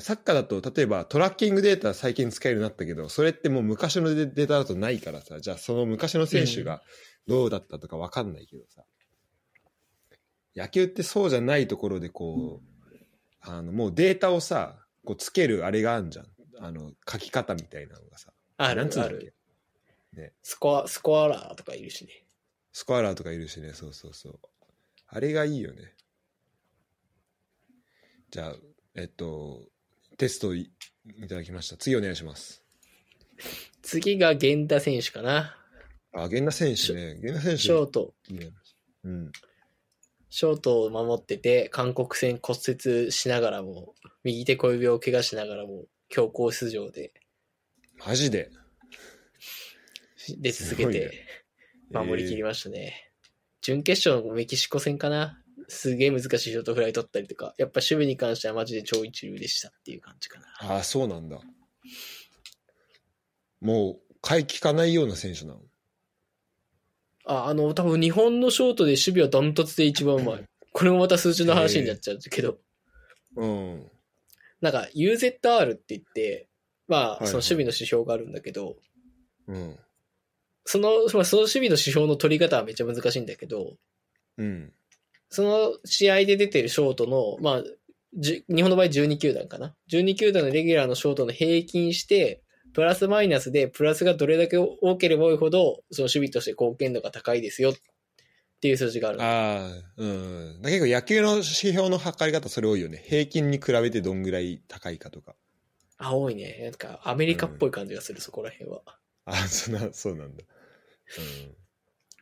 [0.00, 6.82] サッカーだと例えばトラッキングデータ最近使えるようになったけどそれってもう昔のデデータだとないからさじゃあその昔の選手が
[7.26, 8.84] どうだったとか分かんないけどさ、
[10.54, 12.96] 野球ってそうじゃないところでこう
[13.40, 16.26] あのもうデータをさこうつけるあれがあるじゃん。
[16.60, 18.32] あの書き方みたいなのがさ。
[18.56, 19.14] あるなんつうんだっけ？
[19.14, 19.34] ある。
[20.16, 20.32] ね。
[20.42, 22.10] スコア、スコアラーとかいるしね。
[22.72, 23.74] スコアラーとかいるしね。
[23.74, 24.40] そうそうそう。
[25.06, 25.94] あれがいいよね。
[28.30, 28.56] じゃあ
[28.96, 29.68] えっと
[30.18, 30.70] テストい
[31.22, 32.62] いただきました次お願いします
[33.80, 35.56] 次が源田選手かな。
[36.12, 38.14] あ源田選手ね源田選手ショート。
[39.04, 39.32] うん
[40.30, 43.94] ショートを守ってて、韓国戦骨折しながらも、
[44.24, 47.14] 右手小指を怪我しながらも、強行出場で、
[48.06, 48.50] マジで？
[50.38, 51.24] 出続けて、
[51.90, 53.10] 守りきりましたね。
[53.62, 55.42] 準決勝のメキシコ戦かな。
[55.68, 60.46] すげえ難しいショートフライ取ったりとか、やっぱ守備に関してはマジで超一流でしたっていう感じかな。
[60.60, 61.38] ああそうなんだ。
[63.60, 65.60] もう買い聞かないような選手なの？
[67.26, 70.44] あ、あの、多分日本のショートで守備はダントツで一番うまい。
[70.72, 72.58] これもまた数字の話になっちゃうけど、
[73.36, 73.90] うん。
[74.60, 76.48] なんか UZR って言って、
[76.86, 77.26] まあ、いはい。
[77.26, 78.76] その守備の指標があるんだけど、
[79.46, 79.78] うん。
[80.64, 83.74] その、まあその守備の指標の取り方はめっちゃ難しいんだけど、
[84.38, 84.72] うん
[85.30, 87.64] その試合で出てるショートの、まあ、
[88.14, 89.74] 日本の場合12球団かな。
[89.92, 92.42] 12球団のレギュラーのショートの平均して、
[92.74, 97.74] プラスマイナスで、プラスがどれだけ多ければ多いほど、その守備として貢献度が高いですよっ
[98.60, 99.22] ていう数字がある。
[99.22, 105.34] ああうんだ結構野球の指標の測り方それ多いよね平均に比べてどんぐらい高いかとか
[105.98, 106.58] あ、多いね。
[106.62, 108.82] なんか、アメリカっぽい感じがする、そこら辺は。
[109.24, 110.42] ああそんなそうなんだ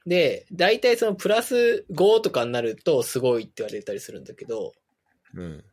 [0.06, 4.72] で、大体そのプラス5とかになるとすごいって言われたりするんだけど、
[5.34, 5.40] うん。
[5.40, 5.64] うん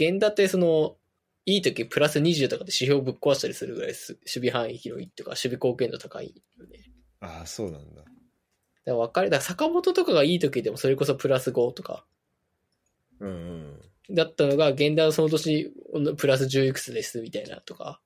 [0.00, 0.96] 源田ってその、
[1.44, 6.90] いい時プラス20とかで指標ぶっ壊したりするぐらいす守備範囲広いっていうか、守備貢献度高いよね。
[7.20, 8.02] ああそうなんだ。
[8.02, 8.10] だか
[8.84, 12.06] ら分かれ、だ坂本とかがいい時でもそれこそプラス5とか。
[13.20, 14.14] うんうん。
[14.14, 15.72] だったのが、源田はその年
[16.16, 18.00] プラス10いくつですみたいなとか。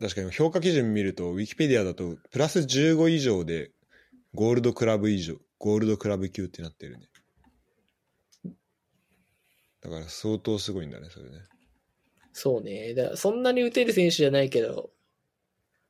[0.00, 3.70] 確かに評価基準見るとウィキペディアだとプラス15以上で
[4.34, 7.08] ゴールドクラブ以上ゴールドクラブ級ってなってるね
[9.82, 11.38] だから相当すごいんだねそれね
[12.32, 12.94] そうね。
[12.94, 14.90] だからそんなに打てる選手じゃないけど、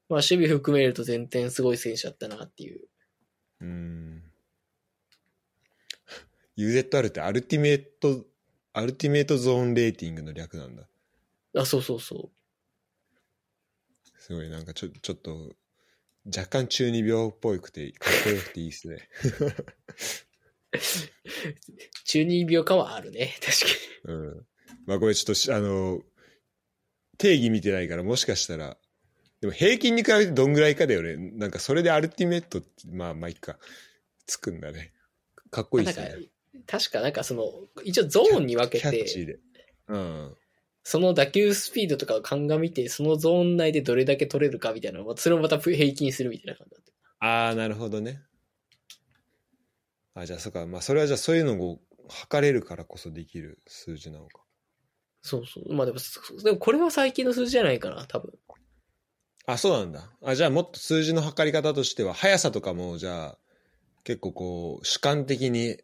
[0.08, 2.88] まあ守備含めると全然すごい選手だったなっていう。
[3.60, 4.22] うーん
[6.56, 8.24] UZR ってアルティメット
[8.72, 10.82] アルティメットゾーンレーティングの略なんだ
[11.56, 12.39] あ、そうそうそう。
[14.30, 15.56] すごいなんかちょちょっと
[16.24, 19.08] 若干中二病っぽくてかっこよくていいっすね。
[22.06, 23.34] 中二病感はあるね。
[23.40, 24.14] 確かに。
[24.14, 24.46] うん。
[24.86, 25.98] まあこれちょっとしあの
[27.18, 28.76] 定義見てないからもしかしたら。
[29.40, 31.16] でも平均に比べてどんぐらいかだよね。
[31.16, 33.58] なんかそれでアルティメットってまあまあいっか。
[34.26, 34.92] つくんだね。
[35.50, 36.26] かっこいいっなんかすね、
[36.68, 37.42] 確かなんかその、
[37.82, 39.40] 一応ゾーンに分けキャッチーて、で。
[39.88, 40.36] うん
[40.82, 46.84] その打球スピードとかを鑑みて、そのゾーン内でどれだけ取れるかみたいなのを、それをまた平均するみたいな感じだっ
[47.20, 47.26] た。
[47.26, 48.22] ああなるほどね
[50.14, 54.42] あじゃあそうかまあそれはじゃあそういうのを測れるからこそできる数字なのか
[55.22, 55.74] そうそう。
[55.74, 58.32] まあでも、そでもこれは最近の数字じゃないかな、多分。
[59.46, 63.38] あそうなんだあじゃあもっと数字の測り方としては速さとかもじゃあ
[64.04, 65.76] 結構こう主観的に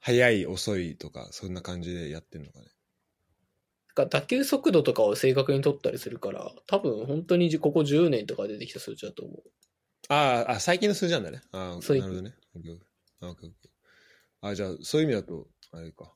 [0.00, 2.66] 速い遅いとかそんな感じでやってんのかね
[3.96, 9.42] だから打球速度とかを正確に取ったりするから、多分本当にここ10年とか出てきた数値だと思う。
[10.08, 11.40] あーあ最近の数字なんだね。
[11.50, 12.14] ああそういうなる
[12.52, 12.74] ほどね。
[14.42, 16.12] ああじゃあそういう意味だとあれか。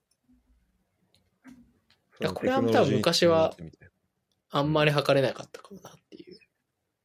[2.20, 3.56] いやこれは多分昔は
[4.50, 6.38] あんまり測れなかったかもなっていう。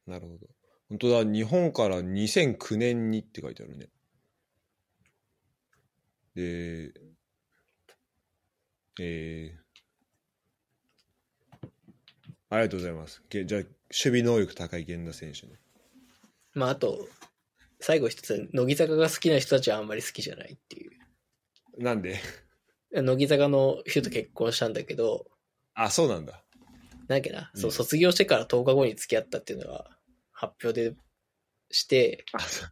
[0.06, 0.46] ななるほど。
[0.88, 3.88] 本当だ、日本から2009年にって書いてあるね。
[6.34, 6.92] で、
[9.00, 9.65] えー、
[12.48, 13.22] ありがとうございます。
[13.28, 15.54] げじゃあ、守備能力高い源田選手ね。
[16.54, 17.08] まあ、あと、
[17.80, 20.92] 最後一つ、乃木坂が好きな人たちはあんまり好きじゃないっていう。
[21.78, 22.18] なんで？
[22.92, 25.26] 乃木坂の人と結婚したんだけど、
[25.74, 26.42] あ、そうなんだ。
[27.08, 29.90] なんけな、うんそう、卒業してから10日後に付き合ったっていうのは
[30.32, 30.96] 発表で
[31.70, 32.24] して、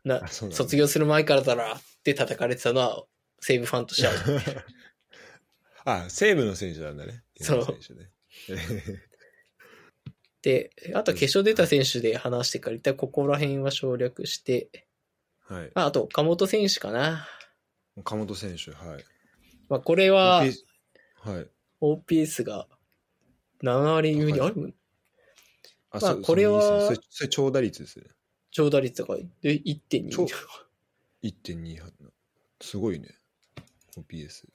[0.04, 3.04] な卒業する前からだらって叩かれてたのは、
[3.40, 4.14] 西武ファンとしては、
[6.06, 7.22] あ、西武の選手なんだね。
[7.40, 7.66] そう
[10.94, 14.86] あと決勝出た選手で話してから一体ここら辺は省略して、
[15.46, 15.72] はい。
[15.74, 17.26] まあ、あと岡本選手かな。
[17.96, 19.04] 岡本選手、はい。
[19.68, 20.50] まあ、これははい。
[21.80, 22.66] OPS が
[23.62, 24.74] 7割上にある
[25.90, 28.06] あ、まあそうこれはそれ、長打率ですね。
[28.50, 30.26] 長打率がで1.2超。
[31.22, 31.80] 1.2。
[32.60, 33.08] すごいね。
[33.96, 34.48] OPS。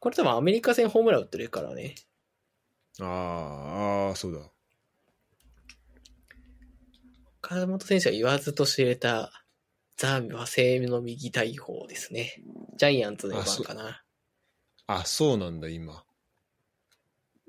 [0.00, 1.94] これ多分アメリカ戦ホームラン打ってるからね。
[3.00, 3.06] あー
[4.08, 4.40] あー、そうだ。
[7.48, 9.30] 岡本選手は言わずと知れた
[9.96, 12.42] ザ・和製の右大砲ですね。
[12.76, 14.02] ジャイアンツの4番かな。
[14.88, 16.04] あ、そうなんだ、今。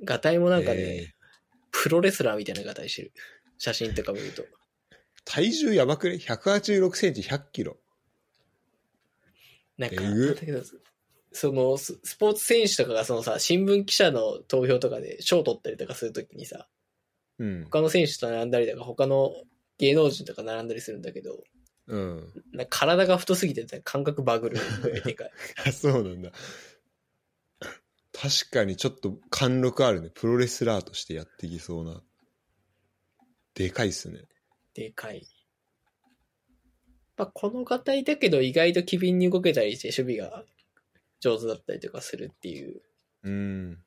[0.03, 1.17] ガタイもなんかね、えー
[1.79, 3.13] プロレスラーみたいなガタイしてる。
[3.59, 4.43] 写真とか見ると。
[5.25, 7.77] 体重やばくね ?186 センチ100キロ。
[9.77, 10.63] なんか、えぐだけど
[11.33, 16.67] そのススポーツ選手とかがそのさ、新聞記者の投票とかで賞取ったりとかするときにさ、
[17.37, 17.63] うん。
[17.65, 19.31] 他の選手と並んだりとか、他の
[19.77, 21.43] 芸能人とか並んだりするんだけど、
[21.87, 22.33] うん。
[22.51, 25.31] な体が太すぎて感覚バグるぐらいでかい。
[25.65, 26.31] あそうなんだ。
[28.13, 30.09] 確かにちょっと貫禄あるね。
[30.13, 32.01] プロレスラーとしてやっていきそうな。
[33.53, 34.21] でかいっすね。
[34.73, 35.25] でかい。
[37.15, 40.43] まあ、このガタイだけど意外と機敏に動けたりして守備が
[41.19, 42.81] 上手だったりとかするっていう。
[43.23, 43.79] うん。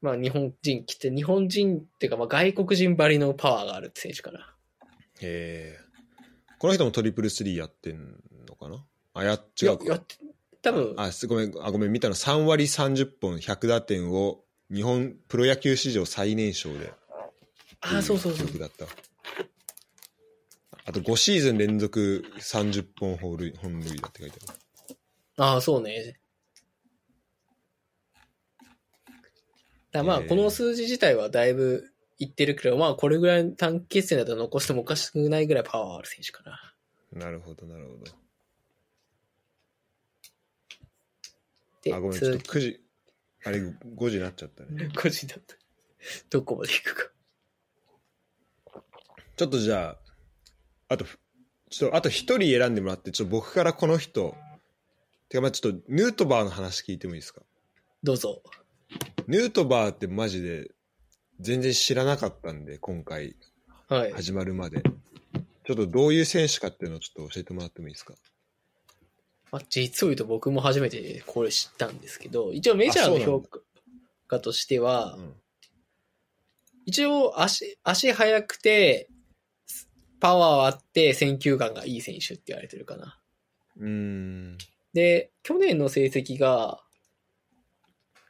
[0.00, 4.55] まあ日本人来て、日本人っていうかまあ外国人ばりのパワーがあるって選手かな。
[5.22, 5.80] へえ。
[6.58, 7.98] この人もトリプルスリーやってん
[8.48, 8.84] のかな？
[9.14, 9.84] あ、や、違う、か。
[9.84, 10.00] や
[10.62, 16.92] 多分、あ、すごめん、あ、ごめん、見たの3割30本100打点を日本プロ野球史上最年少で。
[17.80, 18.86] ああ、そうそうそうだった。
[20.84, 24.58] あと5シーズン連続30本本塁本塁打って書いてある。
[25.38, 26.18] ああ、そうね。
[29.92, 36.74] だまあ、えーこの数字自体はだいぶいってるけど、まあ、これぐらい短期決戦だと残してもおかしくないぐらいパワーある選手かな。
[37.12, 38.04] なるほど、なるほど。
[41.82, 42.80] で、あ、ごめん、ちょっ続と9時、
[43.44, 44.90] あれ、5時になっちゃったね。
[44.96, 45.56] 個人だった。
[46.30, 47.12] どこまで行く
[48.72, 48.82] か。
[49.36, 49.98] ちょっとじゃあ、
[50.88, 51.04] あと、
[51.70, 54.34] ちょっと、あと一人選んでもらって、ちょっと僕からこの人、
[55.28, 57.42] てかまあちょっと、ヌートバーの話聞いてもいいですか？
[58.02, 58.42] どうぞ。
[59.26, 60.70] ヌートバーってマジで、
[61.40, 63.36] 全然知らなかったんで、今回、
[63.88, 64.12] はい。
[64.12, 64.82] 始まるまで。
[65.64, 68.14] ちょっとどういう選手かっていうのをちょっと教えてもらってもいいですか？
[69.52, 73.42] まあ、実を言うと僕も初めてこれ知ったんですけど、一応メジャーの評
[74.28, 75.34] 価としては、うん。
[76.84, 79.08] 一応足、足速くて、
[80.20, 83.18] パワーあって選球眼がいい選手って言われてるかな。
[83.76, 84.58] うーん。
[84.94, 86.80] で、去年の成績が、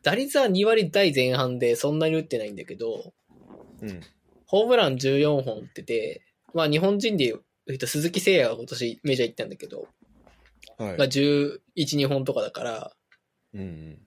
[0.07, 3.12] 打率は2割台前半でそんなに打ってないんだけど、
[3.82, 4.00] うん。
[4.46, 6.22] ホームラン14本打ってて、
[6.54, 9.88] まあ日本人で言うと鈴木誠也が今年メジャー行ったんだけど、
[10.78, 10.96] はい。
[10.96, 12.92] が11、2本とかだから、
[13.52, 13.98] うんうん。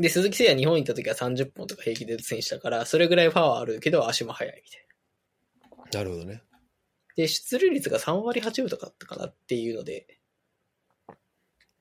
[0.00, 5.98] で、鈴木誠也日本に行った時は30本とか平気で打つ選手だから、それぐらいパワーあるけど足も速いみたいな。
[6.00, 6.40] なるほどね。
[7.14, 10.17] で、出塁率が3割8分とかだったかなっていうので、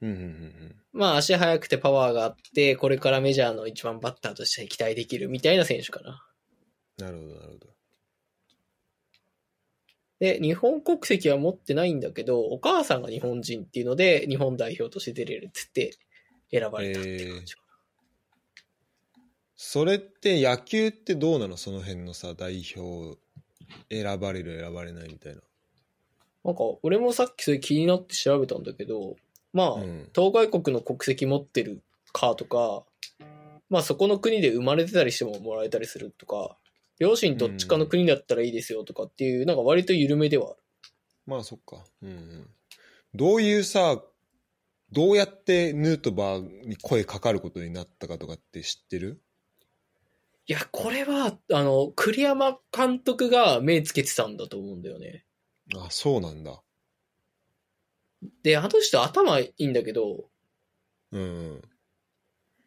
[0.01, 6.25] うんうんうんまあ足速くてパワーがあって、これからメジャーの一番バッターとして期待できるみたいな選手かな。
[6.99, 7.05] うん。
[7.05, 7.67] なるほど、なるほど。
[10.19, 15.91] で、日本国籍は持ってないんだけど、お母さんが日本人っていうので、日本代表として出れるっつって
[16.49, 17.61] 選ばれたっていう感じか
[19.55, 21.57] それって野球ってどうなの？
[21.57, 23.19] その辺のさ、代表
[23.91, 25.41] 選ばれる、選ばれないみたいな。
[26.43, 29.15] なんか、俺もさっきそれ気になって調べたんだけど、
[29.53, 31.83] まあ、うん当該国の国籍持ってる
[32.13, 32.83] かとか、
[33.69, 36.57] まあそこの国で生まれてたりしてももらえたりするとか、
[36.99, 40.57] 両親どっちかの国だったらいいですよとかっていう、なんか割と緩めではある。
[41.25, 41.83] まあそっか。
[42.01, 42.49] うんうん。
[43.13, 44.01] どういうさ、
[44.91, 49.21] どうやってヌートバーに声かかることになったかとかって知ってる？
[50.49, 55.25] いや、これは、あの、栗山監督が目つけてたんだと思うんだよね。
[55.75, 56.61] あ、そうなんだ。
[58.43, 60.29] で、あの人頭いいんだけど、
[61.11, 61.61] うん。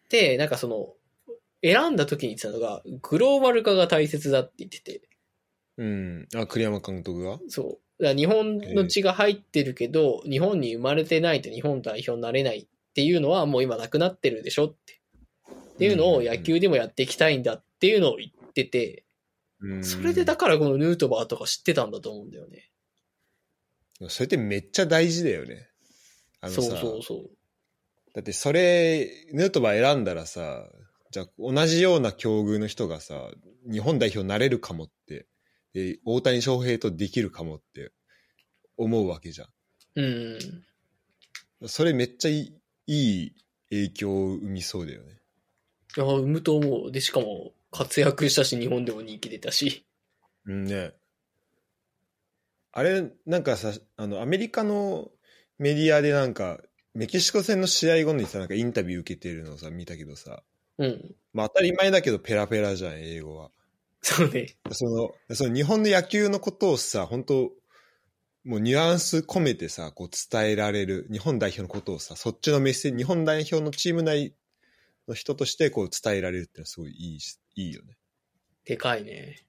[0.08, 0.94] で、なんかその、
[1.62, 5.02] 選んだ時に言ってたのが、グローバル化が大切だって言ってて、
[5.76, 6.28] うん。
[6.34, 7.38] あ、栗山監督が？
[7.48, 8.14] そう。
[8.14, 15.00] 日本の血が入ってるけど、日本に生まれてないと日本代表になれないっていうのはもう今なくなってるでしょって。
[15.74, 19.04] っていうのを野球でもやっていきたいんだっていうのを言ってて、
[19.60, 19.84] うん。
[19.84, 22.69] それでだからこのヌートバーとか知ってたんだと思うんだよね。
[24.08, 25.68] それってめっちゃ大事だよね。
[26.40, 27.30] あのさ、そうそうそう。
[28.14, 30.68] だってそれ、ヌートバー選んだらさ、
[31.10, 33.30] じゃあ同じような境遇の人がさ、
[33.70, 35.26] 日本代表になれるかもって、
[35.72, 37.92] で大谷翔平とできるかもって
[38.76, 39.46] 思うわけじゃ
[39.96, 40.38] うん。
[41.62, 41.68] ん。
[41.68, 42.54] それめっちゃいい
[42.86, 43.34] いい
[43.70, 45.20] 影響を生みそうだよね。
[45.96, 46.92] いや、産むと思う。
[46.92, 49.84] で、しかも活躍したし、日本でも人気出たし。
[50.46, 50.92] うんね。
[52.72, 55.10] あれ、なんかさ、あの、アメリカの
[55.58, 56.60] メディアでなんか、
[56.94, 60.42] メキシコ戦の試合後にさ、なんかインタビュー受けてるのをさ、見たけどさ、
[60.78, 61.14] うん。
[61.32, 63.50] まあ当たり前だけどペラペラじゃん、英語は。
[64.02, 64.56] そうね。
[64.72, 67.52] その、その日本の野球のことをさ、本当
[68.44, 74.34] もうニュアンス込めてさ、こう伝えられる、日本代表のことをさ、そっちのメッセージ、日本代表のチーム内
[75.06, 77.98] の人としてこう伝えられるってのはすごいいいし、いいよね。
[78.64, 79.44] でかいね。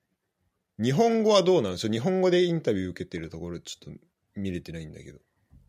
[0.80, 1.91] 日本語はどうなんでしょう？
[1.91, 3.99] 日本語でインタビュー受けてるところちょっと
[4.36, 5.19] 見れてないんだけど。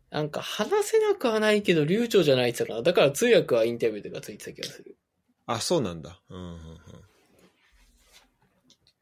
[0.09, 4.95] なんか話せなくはないけど、流暢じゃないって言ってたから、だから通訳はインタビューとかついてた気がする。
[5.47, 6.21] あ、そうなんだ。
[6.29, 6.59] うんうんうん。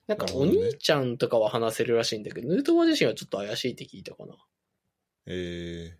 [0.07, 4.35] なんかお兄ちゃんとかは話せるらしいんだけど、ヌートバー自身はちょっと怪しいって聞いたかな。
[5.27, 5.97] え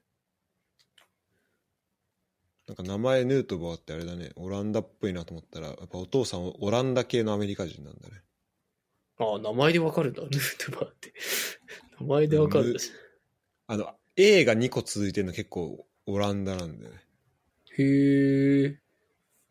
[2.68, 8.22] ー、なんか名前ヌートバーってあれだね、オランダっぽいなと思ったら、やっぱお父さんオランダ系のアメリカ人なんだね。
[9.22, 11.14] ああ、名前でわかるんだ、ヌートバーって。
[12.02, 12.92] 名前でわかるんです。
[13.68, 17.00] あの、A が2個続いてるの結構オランダなんだよね。
[17.78, 18.80] へえ。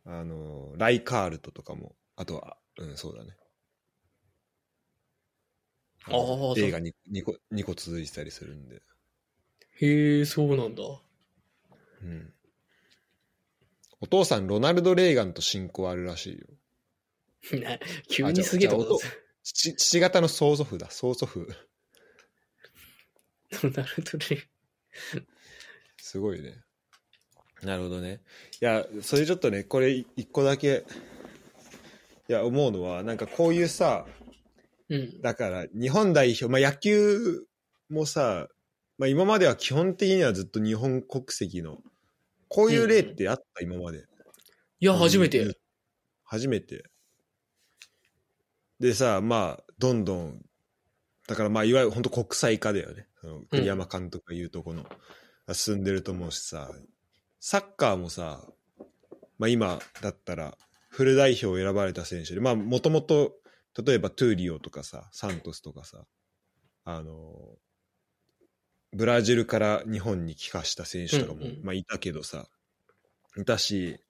[0.05, 3.37] あの、ライカールトとかも、あとは、うん、そうだね。
[6.07, 8.83] あー A が 2, 2, 個2個続いてたりするんで。
[9.81, 10.83] へえ、そうなんだ。
[12.03, 12.35] うん。
[14.01, 16.47] お父さん、ロナルド・レーガンと親交あるらしいよ。
[17.61, 18.99] な急にすげえと
[19.53, 21.47] 父父方の曽祖父だ、曽祖父。
[23.69, 24.49] なるほどね。
[25.99, 26.63] すごいね。
[27.63, 28.23] なるほどね。
[28.61, 30.85] いや、それちょっとね、これ一個だけ、
[32.29, 34.07] いや、思うのは、なんかこういうさ、
[34.89, 35.21] うん。
[35.21, 37.45] だから日本代表、まあ野球
[37.89, 38.49] もさ、
[38.99, 41.79] まあ今までは基本的にはずっと日本国籍の、
[42.49, 44.05] こういう例ってあった、今まで。
[44.81, 45.57] いや、初めて。
[46.25, 46.90] 初めて。
[48.81, 50.43] でさ、まあ、どんどん、
[51.29, 53.07] だからまあ、いわゆる本当国際化だよね。
[53.21, 54.87] その栗山監督が言うとこの、
[55.53, 56.71] 進んでると思うしさ、
[57.41, 58.43] サッカーもさ、
[59.39, 60.57] まあ今だったら、
[60.89, 63.35] フル代表を選ばれた選手で、まあもともと、
[63.85, 66.05] 例えばトゥーリオとかさ、サントスとかさ、
[66.85, 67.59] あの、
[68.93, 71.61] ブラジルから日本に帰化した選手とかも、うんうん。
[71.63, 72.47] まあいたけどさ、
[73.37, 74.01] いたし、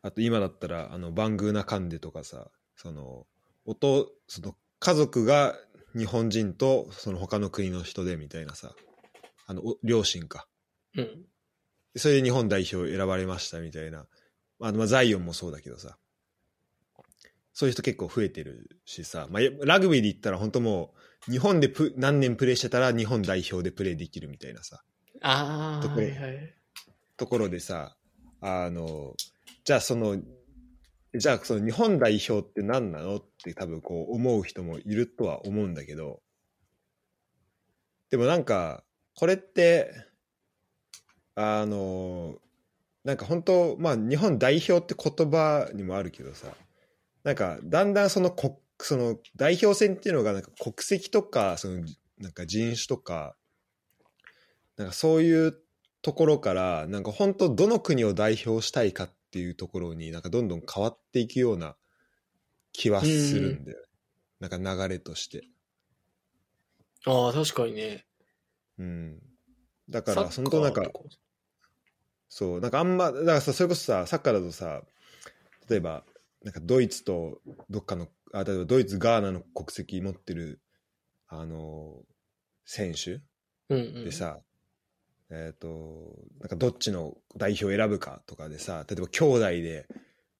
[0.00, 3.26] あと今だったら、あの、バングーナカンデとかさ、その、
[3.64, 5.56] おと、その、家族が
[5.96, 8.74] 日本人と、その他の国の人でみたいなさ、
[9.46, 10.46] あの、お両親か。
[10.96, 11.24] うん。
[11.96, 14.06] それで日本代表選ばれましたみたいな。
[14.60, 15.98] あの、まあ、ザイオンもそうだけどさ。
[17.52, 19.26] そういう人結構増えてるしさ。
[19.30, 20.94] まあ、ラグビーで言ったら本当も
[21.28, 24.82] う、日本でプ何年プレーしてたら日本代表でプレーできるみたいなさ。
[25.20, 26.54] ああ、ところはいはい。
[27.16, 27.96] ところでさ、
[28.40, 29.14] あの、
[29.64, 30.16] じゃあその、
[31.14, 33.16] じゃあその日本代表って何なの？
[33.16, 36.22] って多分こう思う人もいるとは思うんだけど、
[38.10, 38.82] でもなんか、
[39.14, 39.92] これって、
[41.34, 42.36] あの、
[43.04, 46.48] なんか本当、まあ日本代表って言葉にもあるけどさ、
[47.24, 51.84] なんかだんだんその国、その代表戦っていうのがなんか国籍とか、その
[52.18, 53.34] なんか人種とか、
[54.76, 55.54] なんかそういう
[56.00, 61.76] ところから、なんか本当どの国を代表したいかっていうところになんかどんどん変わっていくような
[62.72, 63.86] 気はするんだよね。
[64.40, 65.44] なんか流れとして。
[67.06, 68.06] ああ、確かにね。
[68.78, 69.22] うん。
[69.88, 71.04] だから、サッカー本当なんか、と
[72.28, 74.82] そう、なんかあんま、だからさ、それこそさ、サッカーだとさ、
[75.68, 76.04] 例えば、
[76.42, 80.60] なんかドイツとどっかの、あ、例えばドイツ、ガーナの国籍持ってる、
[81.28, 82.02] あの、
[82.64, 83.20] 選手
[83.68, 84.04] うんうん。
[84.04, 84.40] でさ、
[85.34, 85.68] えっ、と、
[86.40, 89.86] なんかどっちの代表を選ぶかとかでさ、例えば兄弟で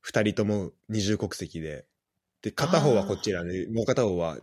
[0.07, 1.86] 2人とも二重国籍で、
[2.43, 4.36] で、片方はこっちらで、もう片方は、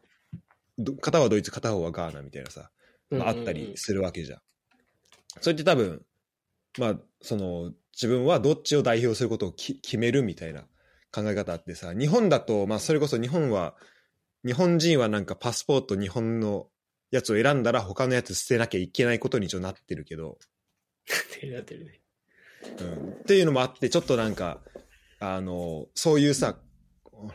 [0.80, 2.72] ど片方はドイツ、片方はガーナみたいなさ、
[3.12, 4.40] まあ、あったりするわけじゃん。
[5.40, 6.02] それって多分、
[6.80, 10.62] まあ、その、自分はどっちを代表することをき決めるみたいな
[11.12, 13.76] 考え方あってさ、日本だと、まあ、それこそ日本は、
[14.46, 16.68] 日本人はなんかパスポート日本の
[17.12, 20.38] やつを選んだら他のやつ捨てなきゃいけないことに一応なってるけど、
[21.52, 22.02] なってるね。
[22.80, 24.62] うん、っていうのもあって、ちょっとなんか、
[25.20, 26.60] あの、そういうさ、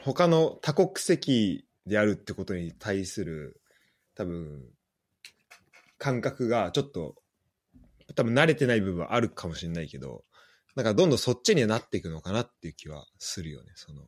[0.03, 3.61] 他の多国籍であるってことに対する、
[4.15, 4.65] 多分、
[5.99, 7.17] 感覚がちょっと、
[8.15, 10.25] 多分慣れてない部分はあるかもしれないけど、
[10.77, 13.73] なんかどんどんそっちにはなっていくのかなっていう気はするよね。
[13.75, 14.03] その、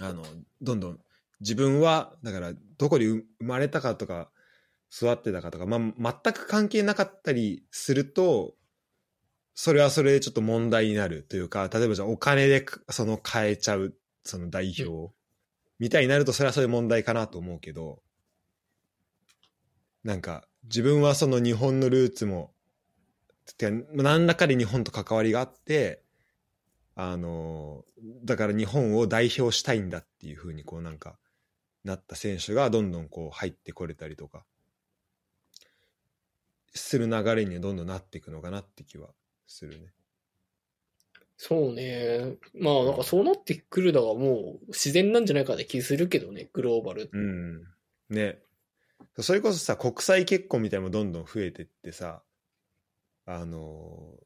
[0.00, 0.24] あの、
[0.60, 1.00] どんどん
[1.40, 4.30] 自分は、だからどこに生まれたかとか、
[4.92, 8.54] 育ってたかとか、まあ、全く関係なかったりすると、
[9.54, 15.14] それはそれでちょっと問題になるというか、例えばじゃあお金でその変えちゃう、その代表
[15.78, 18.02] みたいになると、それはそれ問題かなと思うけど、
[20.02, 22.52] なんか自分はその日本のルーツも、
[23.56, 26.02] て何らかで日本と関わりがあって、
[26.94, 27.84] あの、
[28.24, 31.18] だから日本を代表したいんだっていうふうにこうなんか、
[31.84, 34.44] なった選手がどんどんこう入ってこれたりとか、
[36.72, 39.10] する流れにどんどんなっていくのかなって気は
[39.46, 39.92] するね。
[41.36, 42.36] そうね。
[42.54, 47.08] まあ、なんかそうなってくるのがもう自然なんじゃないかって気するけどね、グローバル。
[47.12, 47.62] うん。
[48.10, 48.38] ね。
[49.18, 52.22] それこそさ、国際結婚みたいなのもどんどん増えてってさ、
[53.26, 54.18] あの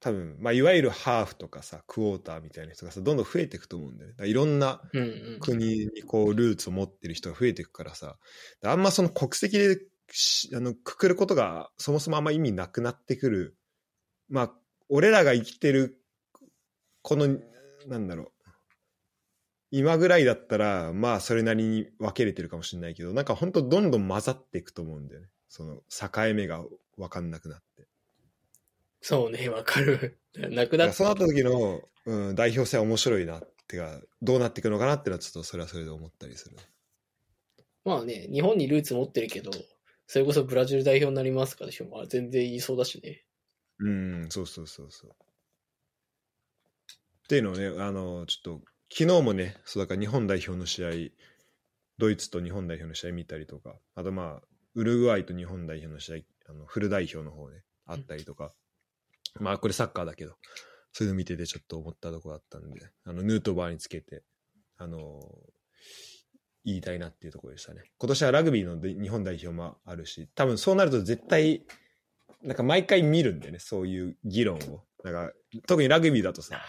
[0.00, 4.28] 多分、まあ、いわゆるハーフとかさ、クォーターみたいな人がさ、どんどん増えていくと思うんだよね。
[4.28, 4.80] いろんな。
[5.40, 8.16] 国にこう、ルーツを持ってる人が増えていくからさ、
[8.64, 9.80] あんまその国籍でし
[10.54, 13.56] あのくくることがそもそもあんま意味なくなってくる。
[14.28, 14.52] まあ、
[14.88, 16.00] 俺らが生きてる、
[17.02, 17.38] この、
[17.86, 18.32] なんだろう。
[19.72, 25.28] 今ぐらいだったら、まあ、それなりに分けれてるかもしれないけど、なんか本当どんどん混ざっていくと思うんだよね。
[25.48, 26.64] その、境目が
[26.96, 27.86] 分かんなくなって。
[29.00, 30.18] そうね、わかる。
[30.34, 36.56] なくなっだからそうなった時の、うん、代表性は面白いなってか、どうなっていくのかなってのはちょっとそれはそれで思ったりする。
[37.84, 39.50] まあね、日本にルーツ持ってるけど、
[40.12, 41.86] それこそブラジル代表になりますかでしょ。
[41.86, 43.22] まあ全然言いそうだしね。
[43.78, 45.10] うん、そうそうそうそう。
[45.10, 45.14] っ
[47.28, 50.90] ていうのをね、あの、ちょっと、昨日もね、そうだから日本代表の試合、
[51.98, 56.16] ドイツと日本代表の試合見たりとか、あとまあ、ウルグアイと日本代表の試合、
[56.48, 58.52] あのフル代表の方ね、あったりとか、
[59.38, 60.34] まあ、これサッカーだけど、
[60.90, 64.24] そういうの見ててちょっと思ったとこだったんで、あの、ヌートバーにつけて、
[64.76, 65.22] あの、
[66.64, 67.82] 言いたいなっていうところでしたね。
[67.98, 71.64] 今年はラグビーので日本代表もあるし、多分そうなると絶対、
[72.42, 74.82] なんか毎回見るんだよね、そういう議論を。
[75.04, 75.32] なんか、
[75.66, 76.60] 特にラグビーだとさ、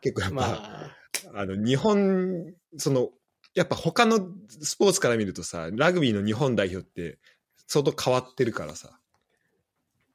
[0.00, 0.96] 結構やっぱ、まあ、
[1.34, 3.10] あの、日本、その、
[3.54, 7.18] やっぱ他のスポーツから見るとさ、ラグビーの日本代表って
[7.66, 8.98] 相当変わってるからさ。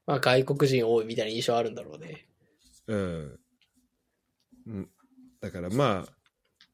[0.06, 2.26] まあ外国人多いみたいな印象あるんだろうね。
[2.86, 3.40] うん。
[4.66, 4.88] うん
[5.40, 6.12] だからまあ、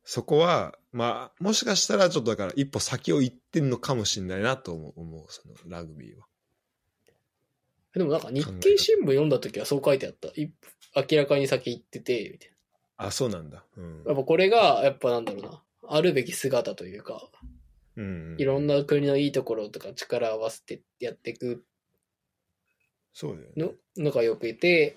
[0.05, 6.27] そこは、まあ、もしかしたらちょっとだから一歩先を行ってんのかもしれないなと思う、思うそのラグビーは。
[7.95, 10.29] でもなんか日経新聞読んだ時はそう書いてあった。
[10.37, 12.51] 明らかに先行ってて、みたい
[12.97, 13.65] あ、そうなんだ。
[13.77, 14.11] うんな。
[14.11, 15.63] やっぱこれが、やっぱなんだろうな。
[15.89, 17.31] あるべき姿というか、
[17.97, 21.65] うん、いろんな国のいいところとか力を合わせてやっていく
[23.13, 23.75] そうだよね。
[23.97, 24.97] ののがよくいて、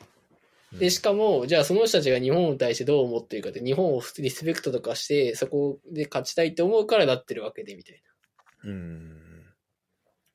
[0.74, 8.02] で、しかも、じゃあその人たちが日本に対してどう思ってるかって、日本をリスペクトとかして、そこで勝ちたいって思うからなってるわけで、みたい
[8.64, 8.70] な。
[8.70, 9.22] うん。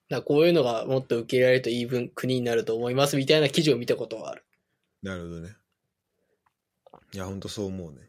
[0.08, 4.44] だこういうのがもっと受け入れられるといい分国になると思います、みたいな記事を見たことがある。
[5.02, 5.56] なるほどね。
[7.14, 8.06] いや、本当そう思うね。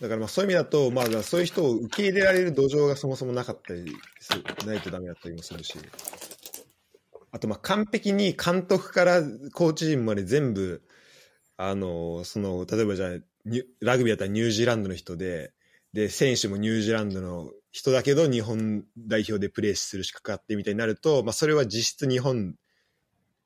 [0.00, 3.96] だからまあそういう意味だと、まあ、そういう人を受け入れられる土壌がそもそもなかったり
[4.64, 5.76] ないとダメだったりもするし、
[7.30, 9.22] あとまあ完璧に監督から
[9.52, 10.82] コーチ陣まで全部、
[11.56, 13.10] あの、その、例えばじゃあ、
[13.80, 15.52] ラグビーだったらニュージーランドの人で、
[15.92, 22.54] で、選手もニュージーランドの人だけど日本代表でプレーする資格あってみたいになると、まあそれは実質日本、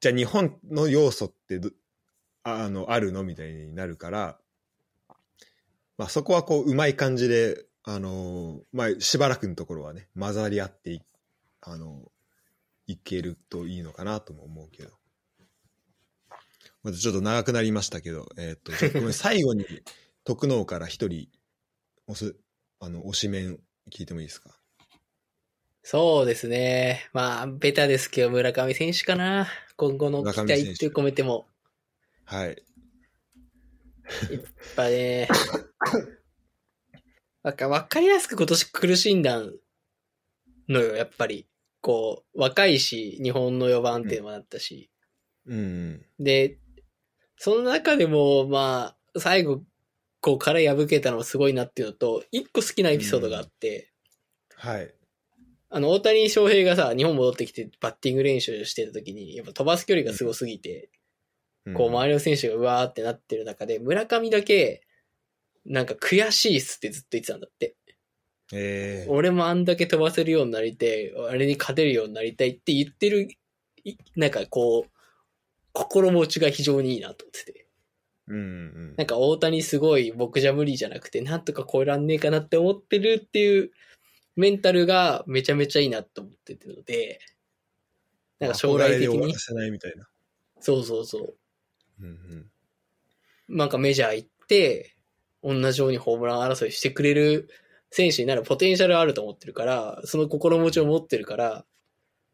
[0.01, 1.61] じゃあ日本の要素って
[2.45, 4.39] ああの、あるのみたいになるから、
[5.97, 11.01] まあそこはこう、うまい感じで、あの、まあしばらくのところはね、混ざり合って、
[11.61, 12.12] あの、
[12.87, 14.91] いけるといいのかなとも思うけど。
[16.83, 19.65] まずちょっと長くなりましたけど、えーっと、ごめん、最後に、
[20.25, 21.29] 徳能から一人、
[22.09, 22.35] おす、
[22.81, 23.61] あの、推しメン
[23.91, 24.51] 聞いてもいいですか？
[25.85, 27.09] そうですね。
[27.13, 29.49] まあ、ベタですけど、村上選手かな。
[29.77, 31.47] 今後の期待って込めても、
[32.25, 32.49] はい。
[32.49, 34.43] やっ
[34.77, 35.29] ぱね、
[37.43, 39.41] なんか分かりやすく今年苦しんだ
[40.69, 41.49] のよ、やっぱり。
[41.83, 44.91] こう、若いし、日本の4番っていうのもあったし。
[45.47, 46.07] うん。
[46.19, 46.59] で、
[47.37, 49.63] その中でも、まあ、最後、
[50.21, 53.91] こう、殻破けたのもすごいなっていうのと、一個好きなエピソードがあって、
[54.57, 54.95] はい。
[55.69, 60.89] あの、大谷翔平がさ、日本戻ってきてバッティング練習してた時に、やっぱ飛ばす距離がすごすぎて、
[61.75, 64.87] こう、周りの選手がうわーってなってる中で、村上だけ、
[65.65, 67.77] なんか悔しいっすってずっと言ってたんだって。
[68.53, 73.29] えー、俺もあんだけ飛ばせるようになりたい、あれに勝てるようになりたいって言ってる、
[73.85, 74.91] いなんかこう、
[75.73, 77.67] 心持ちが非常にいいなと思ってて。
[78.29, 83.71] うんうんなんか大谷すごい僕じゃ無理じゃなくて、なんとか超えらんねえかなって思ってるっていう
[84.37, 87.21] メンタルがめちゃめちゃいいなと思ってるので、
[88.39, 89.35] なんか将来的に。
[90.61, 91.35] そうそうそう。
[92.01, 92.07] うん
[93.49, 93.57] うん。
[93.57, 94.95] なんかメジャー行って、
[95.43, 97.49] 同じようにホームラン争いしてくれる
[97.95, 101.67] 選手になるポテンシャルあると思ってるから、その心持ちを持ってるから、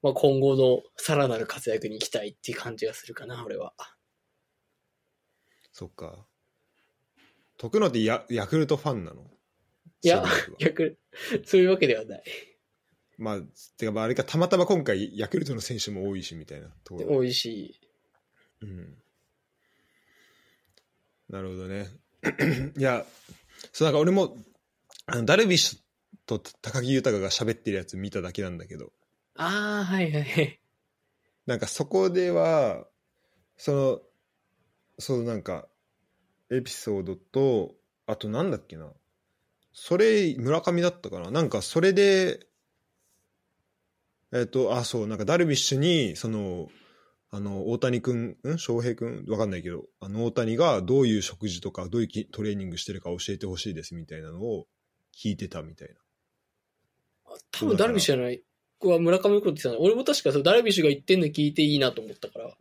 [0.03, 3.75] まあ、今後のさらなる活躍に行きたいっていう感じがするかな、俺は。
[5.73, 6.25] そっか。
[7.57, 9.25] 徳野ってヤヤクルトファンなの？
[10.03, 10.99] いやそういうことは逆、
[11.45, 12.23] そういうわけではない。
[13.17, 13.41] まあ、
[13.77, 17.17] てかまああれか、たまたま今回ヤクルトの選手も多いしみたいなところ。
[17.17, 17.81] 多いし、
[18.61, 19.03] うん。
[21.29, 21.89] なるほどね。
[22.79, 23.05] いや、
[23.73, 24.37] そうなんか俺も、
[25.11, 25.79] あのダルビッシュ
[26.27, 28.93] と高木豊が喋ってるやつ見ただけなんだけど、
[29.37, 30.61] ああ、はいはいはい。
[31.47, 32.85] なんかそこでは、
[33.57, 34.01] その、
[34.99, 35.67] そうなんか、
[36.51, 37.73] エピソードと、
[38.07, 38.91] あとなんだっけな。
[39.73, 41.31] それ、村上だったかな。
[41.31, 42.47] なんかそれで、
[44.35, 46.69] えっ、と、あ、そう、なんかダルビッシュに、その、
[47.31, 54.67] あの、大谷君、ん翔平君わかんないけど、あの、大谷がどういう食事とか、どういうきトレーニングしてるか教えてほしいですみたいなのを
[55.17, 55.95] 聞いてたみたいな。
[57.53, 58.39] 多分ダルビッシュじゃない。
[58.79, 59.81] ここは村上のこと言ってたの。
[59.81, 62.55] 俺も確かそうダルビッシュが言ってんの聞いていいなと思ったから。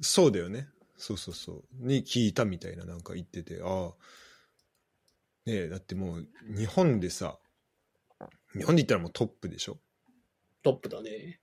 [0.00, 0.68] そうだよね。
[0.96, 1.64] そうそうそう。
[1.72, 3.92] に聞いたみたいななんか言ってて、ああ、
[5.46, 7.38] ねえ、だってもう日本でさ、
[8.54, 9.78] 日本で言ったらもうトップでしょ？
[10.62, 11.40] トップだね。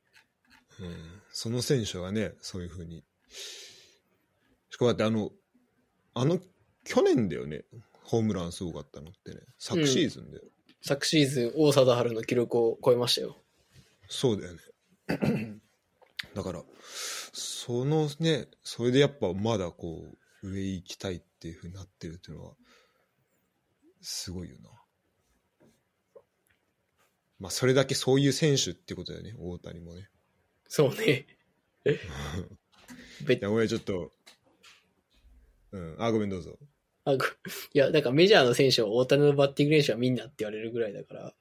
[0.79, 0.95] うん。
[1.31, 3.03] その選手がね、そういうふうに。
[4.69, 5.31] しかもだってあの、
[6.13, 6.39] あの、
[6.85, 7.65] 去年だよね。
[8.09, 9.41] ホームランすごかったのってね。
[9.59, 10.43] 昨シーズンだよ。
[10.81, 13.37] 昨シーズン、王貞治の記録を超えましたよ。
[14.07, 14.59] そうだよね。
[16.33, 16.63] だから、
[17.33, 22.55] そのね、それでやっぱまだこう、上行きたいっていうふうになってるっていうのは、
[24.01, 24.71] すごいよな。
[27.37, 30.09] まあ、それだけそういう選手ってことだよね、大谷もね。
[30.67, 31.27] そうね。
[33.23, 34.11] べいや、俺ちょっと、
[35.73, 36.57] うん、あ、ごめんどうぞ。
[37.11, 37.25] あご
[37.73, 41.33] いや、だからメジャーの選手は大谷のバッティング練習はみんなって言われるぐらいだから、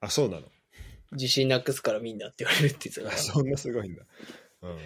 [0.00, 0.48] あ、そうなの？
[1.12, 3.22] 自信なくすからみんなって言われるって言ってたあから。
[3.22, 4.06] そんなすごいんだ。
[4.62, 4.78] うん。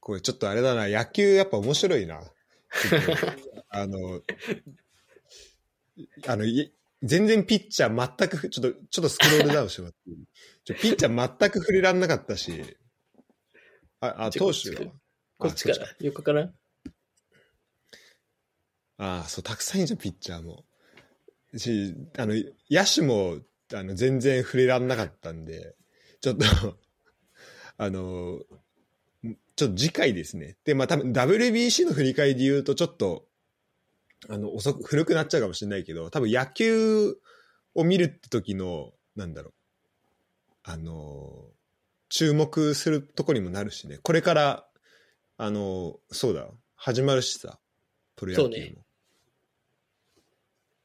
[0.00, 2.22] これちょっとあれだな、野球やっぱ面白いな。
[3.68, 4.22] あの、
[6.26, 12.76] あの、い全然ピッチャー全くふ、ちょっと、ちょっとスクロールダウンしてもらっていいピッチャー全く触れらんなかったし、
[14.00, 14.90] あ、あ、投手が。
[15.36, 16.52] こっちから、横から？
[18.98, 20.64] ああ、そう、たくさんいるじゃん、ピッチャーも。
[21.56, 22.34] し、あの、
[22.70, 23.38] 野手も、
[23.72, 25.76] あの、全然触れらんなかったんで、
[26.20, 26.44] ちょっと、
[27.78, 28.40] あの、
[29.56, 30.56] ちょっと次回ですね。
[30.64, 33.28] で、まあ多分 WBC の振り返りで言うと、ちょっと、
[34.28, 37.16] あの、遅く、古くなっちゃうかもしれないけど、多分野球
[37.74, 39.54] を見るって時の、なんだろう、
[40.64, 41.46] あの、
[42.08, 43.98] 注目するとこにもなるしね。
[44.02, 44.68] これから、
[45.36, 47.60] あの、そうだ、始まるしさ、
[48.16, 48.87] プロ野球も。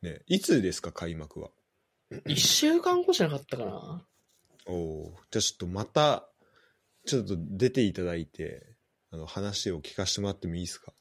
[0.04, 1.50] ね、いつですか、開幕は？
[2.28, 4.06] 一週間後じゃなかったかな
[4.68, 6.28] おじゃあちょっとまた、
[7.06, 8.68] ちょっと出ていただいて、
[9.12, 10.94] あの、話を聞かせてもらってもいいですか？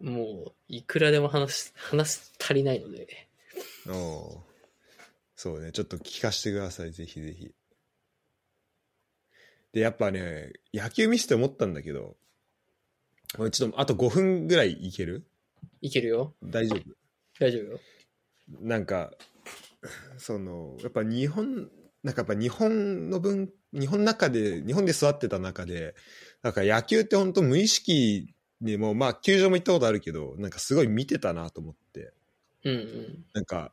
[0.00, 3.28] もう、いくらでも話す、話す足りないので。
[3.88, 4.44] おお
[5.36, 7.52] そうね、ちょっと聞かせてください、ぜひぜひ。
[9.72, 12.16] で、やっぱね、野球見せて思ったんだけど、
[13.38, 15.24] 俺ちょっとあと5分ぐらいいける？
[15.80, 16.34] いけるよ。
[16.42, 16.80] 大丈夫？
[17.40, 17.80] 大丈夫よ。
[18.48, 19.12] なんか、
[20.18, 21.70] その、やっぱ日本、
[22.02, 25.94] なんかやっぱ日本の文、日本の中で、日本で育ってた中で、
[26.42, 32.12] なんか野球って本当無意識にも、まあ球場も行ったことあるけど、なんかすごい見てたなと思って、
[32.64, 33.24] うんうん。
[33.32, 33.72] なんか、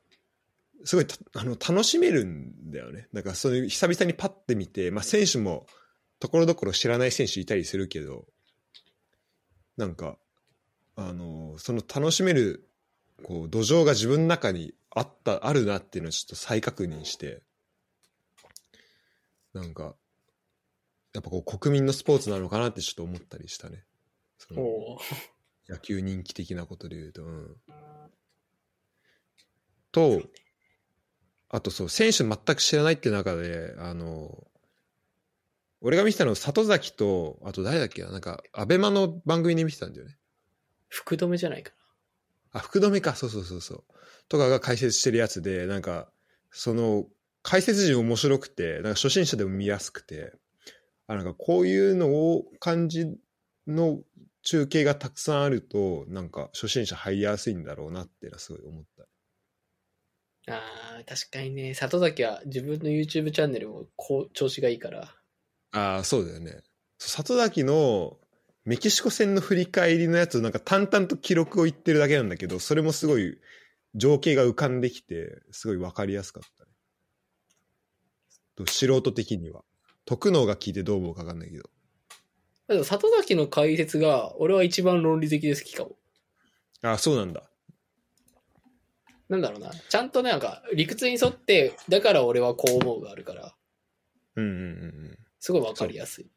[0.84, 3.07] すごいたあの楽しめるんだよね。
[3.14, 5.65] なんかそういう久々にパッて見て、まあ選手も
[6.19, 8.26] ところどころ知らない選手いたりするけど、
[9.77, 10.18] なんか、
[10.95, 12.69] あの、その楽しめる
[13.23, 17.41] こう土壌が自分の中にあったあるなっていうのをちょっと再確認して
[19.53, 19.95] なんか
[21.14, 23.84] やっぱこう国民のスポーツなのかなってちょっと思ったりしたね。
[24.38, 24.61] その
[25.68, 27.56] 野球人気的なことで言うとうん。
[29.91, 30.22] と
[31.49, 34.48] あとそう選手全く知らないっていう中であの
[35.81, 40.18] 俺が見てたのは里崎とあと誰だっけななんかアベマの番組で見てたんだよね。
[40.88, 41.73] 福留じゃないか
[42.52, 43.84] あ、福留か、そうそうそうそう。
[44.28, 46.11] とかが解説してるやつで、なんか、
[46.52, 47.06] その、
[47.44, 50.34] 解説陣面白くて、なんか初心者でも見やすくて、
[51.07, 53.07] あ、なんかこういうのを感じ
[53.68, 54.02] の
[54.44, 59.07] 中継がたくさんあると、なんか初心者入りやすいんだろうなってのはすごい思った。
[60.48, 60.57] な。
[60.57, 65.15] あー、確かにね、里崎は自分の YouTube チャンネルもこう調子がいいから。
[65.72, 66.61] ああ、そうだよね。
[66.99, 68.18] 里崎の
[68.63, 73.38] メキシコ戦の振り返りのやつをなんか淡々と記録を言ってるだけなんだけど、それもすごい
[73.95, 76.71] 情景が浮かんできて、すごいわかりやすかったね。
[78.55, 79.63] と素人的には。
[80.05, 81.69] 徳能が聞いてどう思うかわかんないけど。
[82.67, 85.95] でも里崎の解説が、俺は一番論理的で好きかも。
[86.83, 87.43] ああ、そうなんだ。
[89.29, 89.71] なんだろうな。
[89.71, 93.55] ちゃんとなんか、理屈に沿って、だから俺はこう思うがあるから、
[94.35, 94.65] うんうんうんう
[95.13, 95.17] ん。
[95.39, 96.29] すごいわかりやすい。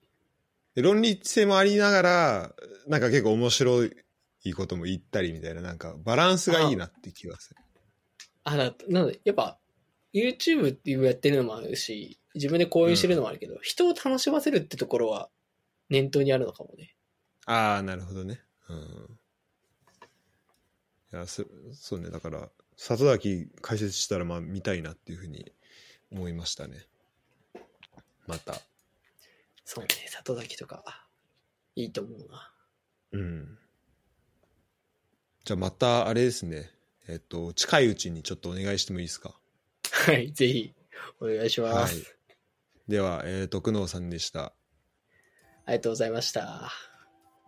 [0.75, 2.55] で論理性もありながら、
[2.89, 7.57] なんか結構面白いことも言ったりみたいな、なんかバランスがいいなって気がする。
[8.45, 9.59] あ、だなので、やっぱ、
[10.13, 15.31] YouTube っていうやってるのもあるし、自分で講演してるのもあるけど、人を楽しませるってところは、
[15.89, 16.97] 念頭にあるのかもね。
[17.47, 18.41] ああ、なるほどね。
[18.69, 19.19] うん。
[21.13, 22.11] いや、そそうね。
[22.11, 25.53] だから、里崎解説したら、まあ、見たいなっていうふうに
[26.11, 26.87] 思いましたね。
[28.27, 28.61] また。
[29.65, 31.07] そうね、里崎とか、
[31.75, 32.53] いいと思うな。
[33.13, 33.59] うん。
[35.45, 36.71] じゃあ、また、あれですね。
[37.09, 39.39] えっと、近いうちにちょっとお願いしてもいいですか？
[40.07, 40.75] はい、ぜひ、
[41.21, 41.95] お願いします。
[41.97, 42.15] はい
[42.87, 44.53] では、えー、徳能さんでした。
[45.65, 46.67] ありがとうございました。
[46.67, 46.71] あ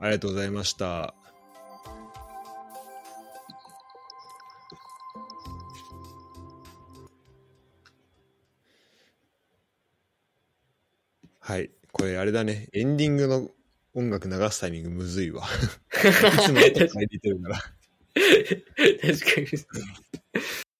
[0.05, 1.15] りがとうございました。
[11.41, 11.71] はい。
[11.97, 12.69] これあれだね。
[12.75, 13.51] エンディングの
[13.95, 15.45] 音楽流すタイミングむずいわ。
[15.97, 17.57] いつも入れてるから。
[17.57, 19.47] 確かに。